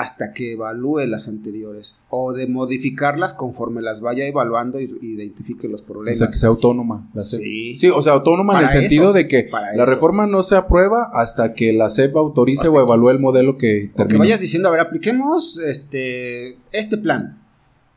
[0.00, 5.68] hasta que evalúe las anteriores o de modificarlas conforme las vaya evaluando y y identifique
[5.68, 6.18] los O problemas.
[6.18, 7.08] sea, que sea autónoma.
[7.14, 7.22] la.
[7.22, 7.78] Sí.
[7.78, 9.86] Sí, o sea, autónoma en el sentido de que la eso.
[9.86, 13.86] reforma no se aprueba hasta que la SEP autorice Hasta o evalúe el modelo que
[13.86, 14.18] O que termine.
[14.18, 17.38] vayas diciendo, a ver, apliquemos este, este plan.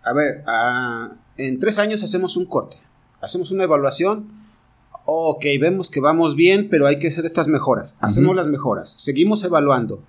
[0.03, 0.43] A ver,
[1.38, 2.77] en tres años hacemos un corte,
[3.22, 4.27] hacemos una evaluación.
[5.07, 7.97] Ok, vemos que vamos bien, pero hay que hacer estas mejoras.
[8.01, 10.01] Hacemos las mejoras, seguimos evaluando.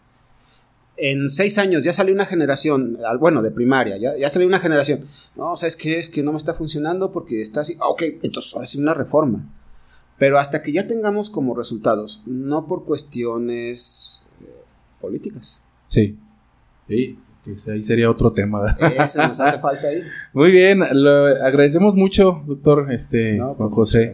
[0.99, 5.05] En seis años ya salió una generación, bueno, de primaria, ya, ya salió una generación.
[5.37, 5.99] No, ¿sabes qué?
[5.99, 7.77] Es que no me está funcionando porque está así.
[7.81, 9.47] Ah, Ok, entonces ahora sí una reforma.
[10.19, 14.47] Pero hasta que ya tengamos como resultados, no por cuestiones eh,
[15.01, 15.63] políticas.
[15.89, 16.17] Sí.
[16.89, 18.77] Sí, que ese ahí sería otro tema.
[18.99, 20.01] Ese nos hace falta ahí.
[20.33, 24.13] Muy bien, lo agradecemos mucho, doctor este, No, Juan pues, José,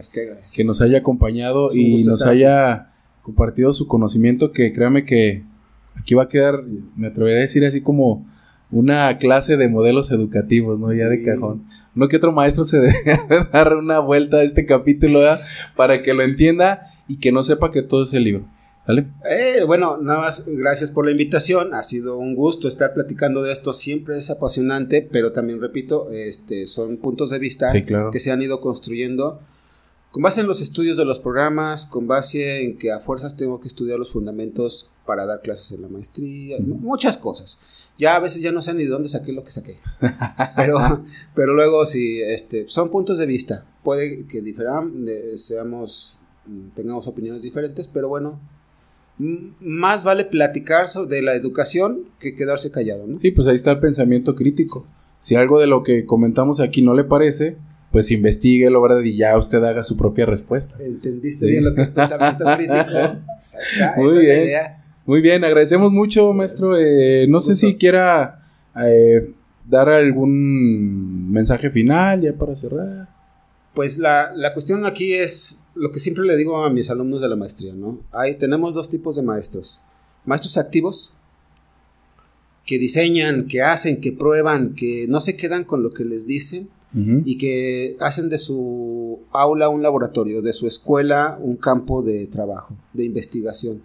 [0.53, 2.31] que nos haya acompañado y nos aquí.
[2.31, 2.91] haya
[3.21, 5.45] compartido su conocimiento, que créame que
[5.95, 6.63] aquí va a quedar,
[6.95, 8.25] me atrevería a decir así como
[8.71, 10.91] una clase de modelos educativos, ¿no?
[10.93, 11.67] Ya de cajón.
[11.93, 13.19] No que otro maestro se debe
[13.51, 15.39] dar una vuelta a este capítulo ¿verdad?
[15.75, 18.47] para que lo entienda y que no sepa que todo es el libro.
[18.87, 19.07] Dale.
[19.29, 21.73] Eh, bueno, nada más gracias por la invitación.
[21.73, 23.71] Ha sido un gusto estar platicando de esto.
[23.71, 28.11] Siempre es apasionante, pero también repito, este, son puntos de vista Sí, claro.
[28.11, 29.39] que se han ido construyendo
[30.11, 33.59] con base en los estudios de los programas, con base en que a fuerzas tengo
[33.59, 37.89] que estudiar los fundamentos para dar clases en la maestría, mu- muchas cosas.
[37.97, 39.77] Ya a veces ya no sé ni de dónde saqué lo que saqué.
[40.55, 41.03] Pero,
[41.35, 43.65] pero luego sí, este, son puntos de vista.
[43.83, 45.05] Puede que diferan,
[45.35, 46.19] seamos,
[46.73, 48.39] tengamos opiniones diferentes, pero bueno,
[49.59, 53.19] más vale platicar sobre la educación que quedarse callado, ¿no?
[53.19, 54.85] Sí, pues ahí está el pensamiento crítico.
[55.19, 57.57] Si algo de lo que comentamos aquí no le parece,
[57.91, 59.01] pues investigue, ¿verdad?
[59.01, 60.75] Y ya usted haga su propia respuesta.
[60.79, 61.51] ¿Entendiste Sí.
[61.51, 62.75] bien lo que es pensamiento crítico?
[63.35, 64.43] Pues ahí está, Muy esa es la bien.
[64.43, 64.82] idea.
[65.05, 66.77] Muy bien, agradecemos mucho, maestro.
[66.77, 69.33] Eh, no sé si quiera eh,
[69.67, 73.09] dar algún mensaje final ya para cerrar.
[73.73, 77.27] Pues la, la cuestión aquí es lo que siempre le digo a mis alumnos de
[77.27, 77.99] la maestría, ¿no?
[78.11, 79.83] Hay, tenemos dos tipos de maestros.
[80.25, 81.15] Maestros activos,
[82.65, 86.69] que diseñan, que hacen, que prueban, que no se quedan con lo que les dicen
[87.25, 92.75] y que hacen de su aula un laboratorio, de su escuela un campo de trabajo,
[92.93, 93.81] de investigación.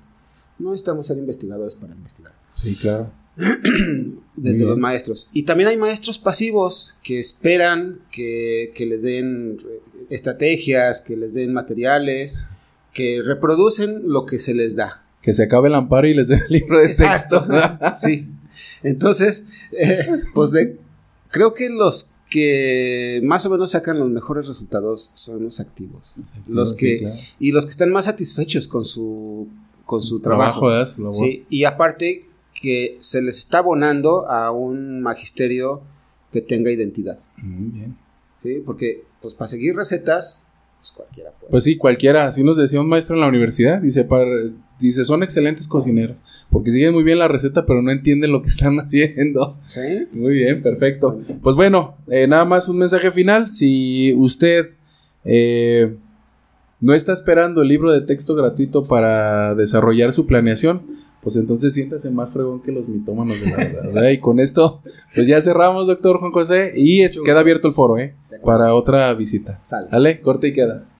[0.58, 3.12] No necesitamos ser investigadores para investigar Sí, claro.
[4.36, 5.30] desde los maestros.
[5.32, 9.56] Y también hay maestros pasivos que esperan que, que les den
[10.10, 12.44] estrategias, que les den materiales,
[12.92, 15.04] que reproducen lo que se les da.
[15.22, 17.46] Que se acabe el amparo y les dé el libro de texto.
[18.00, 18.28] sí.
[18.82, 20.78] Entonces, eh, pues de,
[21.30, 26.16] creo que los que más o menos sacan los mejores resultados son los activos.
[26.48, 27.16] Los Sí, que, claro.
[27.38, 29.48] Y los que están más satisfechos con su,
[29.88, 30.68] con su trabajo.
[30.68, 31.14] labor.
[31.14, 32.26] Sí, y aparte
[32.60, 35.80] que se les está abonando a un magisterio
[36.30, 37.96] que tenga identidad, Muy bien.
[38.36, 38.62] ¿sí?
[38.66, 40.46] Porque, pues, para seguir recetas,
[40.76, 41.50] pues cualquiera puede.
[41.50, 42.26] Pues sí, cualquiera.
[42.26, 43.80] Así nos decía un maestro en la universidad.
[43.80, 44.26] Dice, para,
[44.78, 46.22] dice, son excelentes cocineros.
[46.50, 49.56] Porque siguen muy bien la receta, pero no entienden lo que están haciendo.
[49.66, 50.06] ¿Sí?
[50.12, 51.18] Muy bien, perfecto.
[51.42, 53.46] Pues bueno, eh, nada más un mensaje final.
[53.46, 54.74] Si usted
[55.24, 55.96] eh,
[56.80, 60.82] no está esperando el libro de texto gratuito para desarrollar su planeación,
[61.22, 63.82] pues entonces siéntase más fregón que los mitómanos de la verdad.
[63.92, 64.08] ¿verdad?
[64.10, 64.80] Y con esto,
[65.14, 68.14] pues ya cerramos, doctor Juan José, y es- queda abierto el foro, ¿eh?
[68.44, 69.58] Para otra visita.
[69.62, 69.88] Sale.
[69.90, 70.84] Dale, corte y queda.